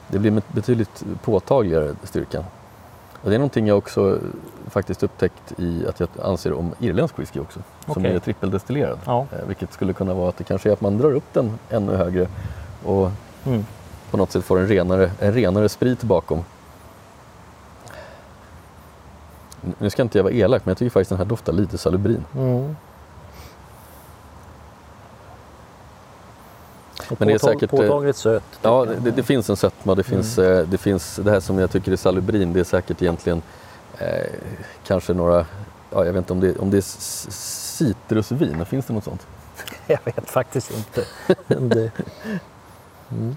[0.08, 2.44] Det blir betydligt påtagligare styrkan.
[3.22, 4.18] Och det är någonting jag också
[4.66, 7.60] faktiskt upptäckt i att jag anser om irländsk whisky också.
[7.86, 7.94] Okay.
[7.94, 8.98] Som är trippeldestillerad.
[9.04, 9.26] Ja.
[9.32, 11.96] Eh, vilket skulle kunna vara att det kanske är att man drar upp den ännu
[11.96, 12.28] högre
[12.84, 13.10] och
[13.46, 13.66] mm.
[14.10, 16.44] på något sätt får en renare, en renare sprit bakom.
[19.78, 22.24] Nu ska inte jag vara elak men jag tycker faktiskt den här doftar lite salubrin.
[22.34, 22.76] Mm.
[27.18, 27.70] Men det är säkert...
[27.70, 28.42] Påtagligt söt.
[28.62, 29.94] Ja, det, det, finns en sötma.
[29.94, 30.70] Det finns, mm.
[30.70, 32.52] det finns det här som jag tycker är salubrin.
[32.52, 33.42] Det är säkert egentligen
[33.98, 34.32] eh,
[34.86, 35.46] kanske några,
[35.90, 36.84] ja, jag vet inte om det, om det är
[37.30, 38.66] citrusvin.
[38.66, 39.26] Finns det något sånt?
[39.86, 41.04] Jag vet faktiskt inte.
[43.10, 43.36] mm.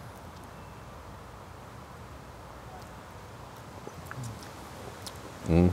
[5.49, 5.71] Mm.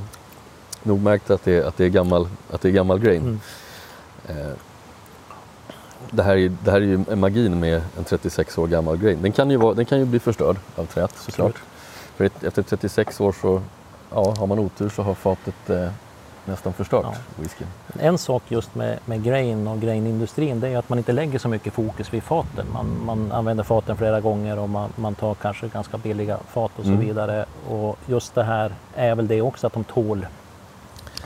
[0.87, 3.23] Nog märkt att det, att det, är, gammal, att det är gammal grain.
[3.23, 3.41] Mm.
[4.29, 4.53] Eh,
[6.11, 9.19] det, här är, det här är ju magin med en 36 år gammal grain.
[9.23, 11.55] Den kan ju, vara, den kan ju bli förstörd av träet såklart.
[12.17, 13.63] För efter 36 år så
[14.11, 15.89] ja, har man otur så har fatet eh,
[16.45, 17.43] nästan förstört ja.
[17.43, 17.67] whiskyn.
[17.99, 21.49] En sak just med, med grain och grainindustrin det är att man inte lägger så
[21.49, 22.67] mycket fokus vid faten.
[22.73, 26.85] Man, man använder faten flera gånger och man, man tar kanske ganska billiga fat och
[26.85, 27.01] så mm.
[27.01, 27.45] vidare.
[27.69, 30.27] Och just det här är väl det också att de tål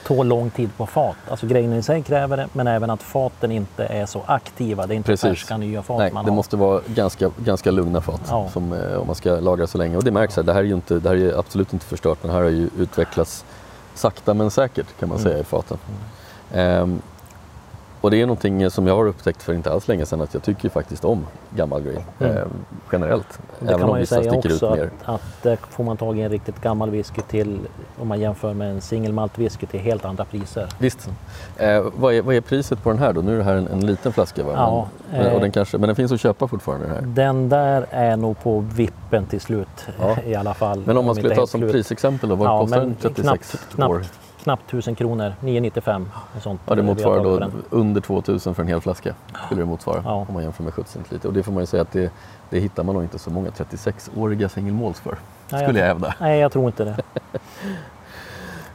[0.09, 1.17] tål lång tid på fat.
[1.31, 4.87] Alltså grejen i sig kräver det, men även att faten inte är så aktiva.
[4.87, 5.29] Det är inte Precis.
[5.29, 6.37] färska nya fat Nej, man det har.
[6.37, 8.49] måste vara ganska, ganska lugna fat ja.
[8.53, 9.97] som, eh, om man ska lagra så länge.
[9.97, 12.19] Och det märks här, det här är ju inte, det här är absolut inte förstört,
[12.23, 13.45] men det här har ju utvecklats
[13.95, 15.31] sakta men säkert kan man mm.
[15.31, 15.79] säga i faten.
[16.53, 16.83] Mm.
[16.83, 17.03] Um,
[18.01, 20.43] och det är någonting som jag har upptäckt för inte alls länge sedan att jag
[20.43, 22.37] tycker faktiskt om gammal grain mm.
[22.37, 22.43] eh,
[22.93, 23.39] generellt.
[23.61, 26.31] Det även kan man ju säga också att, att att får man tag i en
[26.31, 27.59] riktigt gammal whisky till,
[27.99, 30.69] om man jämför med en singelmaltwhisky till helt andra priser.
[30.79, 31.09] Visst.
[31.57, 33.21] Eh, vad, är, vad är priset på den här då?
[33.21, 34.53] Nu är det här en, en liten flaska va?
[34.55, 36.87] Ja, men, eh, och den kanske, men den finns att köpa fortfarande?
[36.87, 37.03] Den, här.
[37.15, 40.17] den där är nog på vippen till slut ja.
[40.27, 40.83] i alla fall.
[40.87, 41.73] Men om man skulle ta som slut.
[41.73, 43.99] prisexempel då, vad ja, kostar den 36 knappt, år?
[43.99, 46.61] Knappt knappt 1000 kronor, 995 och sånt.
[46.67, 49.15] Ja, det motsvarar då under 2000 för en hel flaska.
[49.47, 50.27] Skulle det motsvara ja.
[50.29, 51.29] om man jämför med 70 centiliter.
[51.29, 52.13] Och det får man ju säga att det,
[52.51, 55.19] det hittar man nog inte så många 36-åriga singelmåls för.
[55.47, 56.15] Skulle jag, jag hävda.
[56.21, 56.97] Nej, jag tror inte det.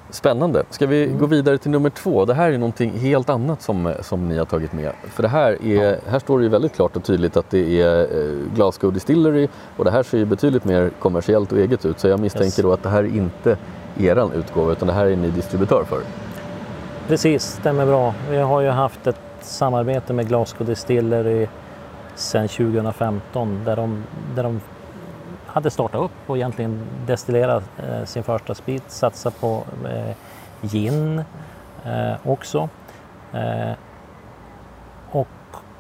[0.10, 0.64] Spännande.
[0.70, 2.26] Ska vi gå vidare till nummer två?
[2.26, 4.92] Det här är någonting helt annat som, som ni har tagit med.
[5.04, 5.98] För det här, är, ja.
[6.08, 9.48] här står det ju väldigt klart och tydligt att det är eh, Glasgow Distillery
[9.78, 12.00] och det här ser ju betydligt mer kommersiellt och eget ut.
[12.00, 12.62] Så jag misstänker yes.
[12.62, 13.58] då att det här inte
[14.00, 16.02] eran utgåva utan det här är ni distributör för?
[17.08, 18.14] Precis, stämmer bra.
[18.30, 21.48] Vi har ju haft ett samarbete med Glasgow Distillery
[22.16, 24.04] sedan 2015 där de,
[24.36, 24.62] där de
[25.48, 30.16] hade startat upp och egentligen destillerat eh, sin första sprit, satsat på eh,
[30.62, 31.24] gin
[31.86, 32.70] eh, också.
[33.34, 33.72] Eh,
[35.12, 35.28] och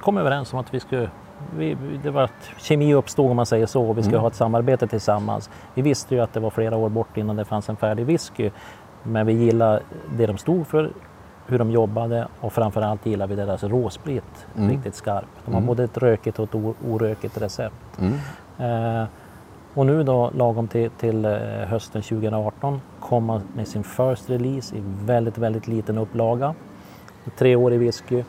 [0.01, 1.09] kom överens om att vi skulle
[1.57, 4.21] vi, det var att kemi uppstod om man säger så och vi skulle mm.
[4.21, 5.49] ha ett samarbete tillsammans.
[5.73, 8.51] Vi visste ju att det var flera år bort innan det fanns en färdig whisky.
[9.03, 9.81] Men vi gillade
[10.17, 10.91] det de stod för,
[11.47, 14.69] hur de jobbade och framförallt gillar vi deras råsprit mm.
[14.69, 15.27] riktigt skarpt.
[15.45, 15.67] De har mm.
[15.67, 17.99] både ett rökigt och ett orökigt recept.
[17.99, 18.13] Mm.
[19.01, 19.07] Eh,
[19.73, 21.31] och nu då lagom till, till eh,
[21.67, 26.53] hösten 2018 kom man med sin first release i väldigt, väldigt liten upplaga.
[27.37, 28.23] Treårig whisky.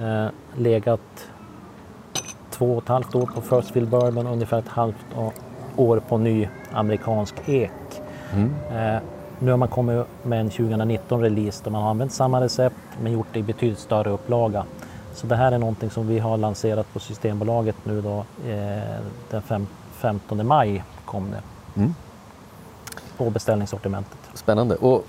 [0.00, 0.26] Eh,
[0.56, 1.30] legat
[2.54, 5.06] två och ett halvt år på First Field Bourbon och ungefär ett halvt
[5.76, 7.70] år på ny amerikansk ek.
[8.32, 8.54] Mm.
[8.70, 9.02] Eh,
[9.38, 13.26] nu har man kommit med en 2019-release där man har använt samma recept men gjort
[13.32, 14.64] det i betydligt större upplaga.
[15.14, 18.18] Så det här är någonting som vi har lanserat på Systembolaget nu då
[18.50, 19.00] eh,
[19.30, 21.42] den fem, 15 maj kom det.
[21.80, 21.94] Mm.
[23.16, 24.18] På beställningssortimentet.
[24.34, 24.76] Spännande.
[24.76, 25.06] Och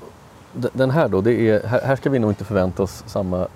[0.73, 3.47] den här då, det är, här ska vi nog inte förvänta oss samma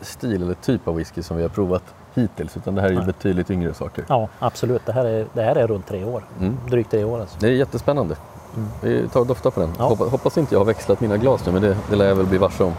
[0.00, 3.02] stil eller typ av whisky som vi har provat hittills utan det här är ju
[3.02, 4.04] betydligt yngre saker.
[4.08, 6.56] Ja absolut, det här är, det här är runt tre år, mm.
[6.68, 7.20] drygt tre år.
[7.20, 7.36] Alltså.
[7.40, 8.16] Det är jättespännande.
[8.56, 8.68] Mm.
[8.80, 9.70] Vi tar och doftar på den.
[9.78, 9.84] Ja.
[9.84, 12.26] Hoppas, hoppas, inte jag har växlat mina glas nu men det, det lär jag väl
[12.26, 12.72] bli varse om.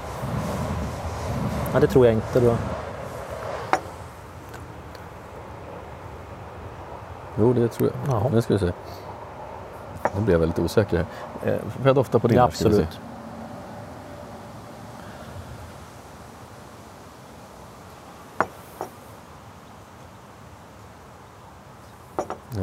[1.73, 2.39] Ja det tror jag inte.
[2.39, 2.55] Då.
[7.39, 8.15] Jo det tror jag.
[8.15, 8.29] Jaha.
[8.33, 8.71] Nu ska vi se.
[10.15, 11.05] Nu blir jag väldigt osäker här.
[11.51, 12.37] Eh, får jag dofta på din?
[12.37, 12.99] Ja, absolut.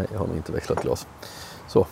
[0.00, 1.06] Nej, jag har nog inte växlat glas.
[1.66, 1.86] Så.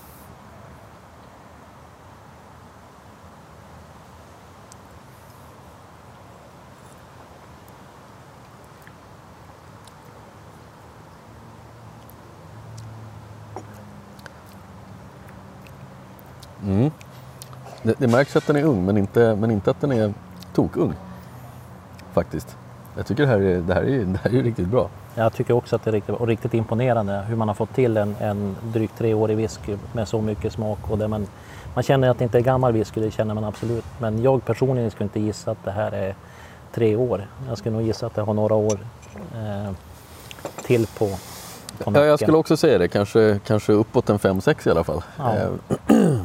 [16.62, 16.90] Mm.
[17.82, 20.14] Det, det, märks att den är ung men inte, men inte att den är
[20.54, 20.94] tokung.
[22.12, 22.56] Faktiskt.
[22.96, 24.90] Jag tycker det här är, det här är, det här är riktigt bra.
[25.18, 27.96] Jag tycker också att det är riktigt, och riktigt imponerande hur man har fått till
[27.96, 30.78] en, en drygt treårig whisky med så mycket smak.
[30.90, 31.26] Och där man,
[31.74, 33.84] man känner att det inte är gammal whisky, det känner man absolut.
[33.98, 36.14] Men jag personligen skulle inte gissa att det här är
[36.74, 37.26] tre år.
[37.48, 38.78] Jag skulle nog gissa att det har några år
[39.34, 39.72] eh,
[40.64, 41.08] till på,
[41.84, 45.02] på Ja, jag skulle också säga det, kanske, kanske uppåt en 5-6 i alla fall.
[45.18, 45.34] Ja.
[45.36, 45.96] Eh,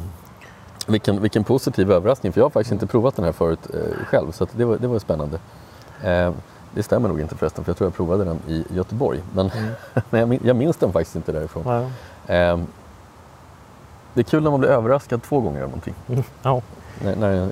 [0.86, 4.32] vilken, vilken positiv överraskning, för jag har faktiskt inte provat den här förut eh, själv,
[4.32, 5.38] så det, var, det var spännande.
[6.74, 9.22] Eh, det stämmer nog inte förresten för jag tror jag provade den i Göteborg.
[9.34, 9.50] Men,
[10.10, 10.38] mm.
[10.44, 11.62] jag, minns den faktiskt inte därifrån.
[11.66, 12.34] Ja.
[12.34, 12.58] Eh,
[14.14, 15.94] det är kul när man blir överraskad två gånger av någonting.
[16.08, 16.22] Mm.
[16.42, 16.62] Ja.
[17.04, 17.50] När, när jag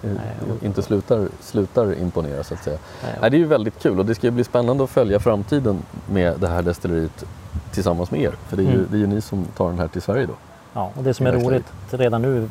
[0.63, 2.79] inte slutar, slutar imponera så att säga.
[3.03, 5.83] Nej, Nej, det är ju väldigt kul och det ska bli spännande att följa framtiden
[6.11, 7.25] med det här destilleriet
[7.71, 8.35] tillsammans med er.
[8.49, 8.87] För det är ju, mm.
[8.91, 10.35] det är ju ni som tar den här till Sverige då.
[10.73, 12.49] Ja, och det som är roligt redan nu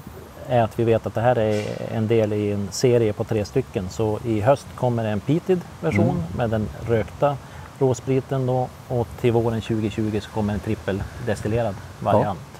[0.47, 3.45] är att vi vet att det här är en del i en serie på tre
[3.45, 3.89] stycken.
[3.89, 6.23] Så i höst kommer en peated version mm.
[6.37, 7.37] med den rökta
[7.79, 12.39] råspriten då och till våren 2020 så kommer en trippeldestillerad variant.
[12.53, 12.59] Ja.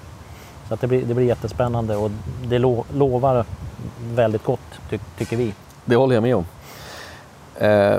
[0.68, 2.10] Så att det, blir, det blir jättespännande och
[2.44, 3.44] det lo, lovar
[4.14, 4.60] väldigt gott
[4.90, 5.54] ty, tycker vi.
[5.84, 6.46] Det håller jag med om.
[7.54, 7.96] Eh,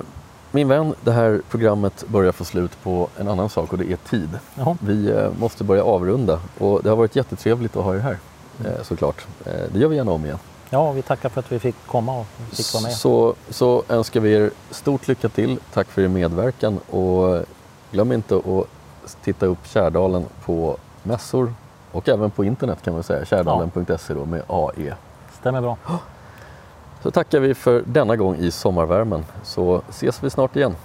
[0.51, 3.95] min vän, det här programmet börjar få slut på en annan sak och det är
[3.95, 4.29] tid.
[4.55, 4.77] Jaha.
[4.79, 8.17] Vi eh, måste börja avrunda och det har varit jättetrevligt att ha er här.
[8.81, 9.25] Såklart.
[9.45, 10.39] Eh, det gör vi gärna om igen.
[10.69, 12.93] Ja, vi tackar för att vi fick komma och fick vara med.
[12.93, 15.59] Så, så önskar vi er stort lycka till.
[15.73, 17.45] Tack för er medverkan och
[17.91, 18.67] glöm inte att
[19.23, 21.53] titta upp Kärdalen på mässor
[21.91, 23.25] och även på internet kan man säga.
[23.25, 24.93] Kärdalen.se då med AE.
[25.39, 25.77] Stämmer bra.
[27.03, 30.75] Så tackar vi för denna gång i sommarvärmen så ses vi snart igen.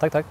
[0.00, 0.26] Tack, tack.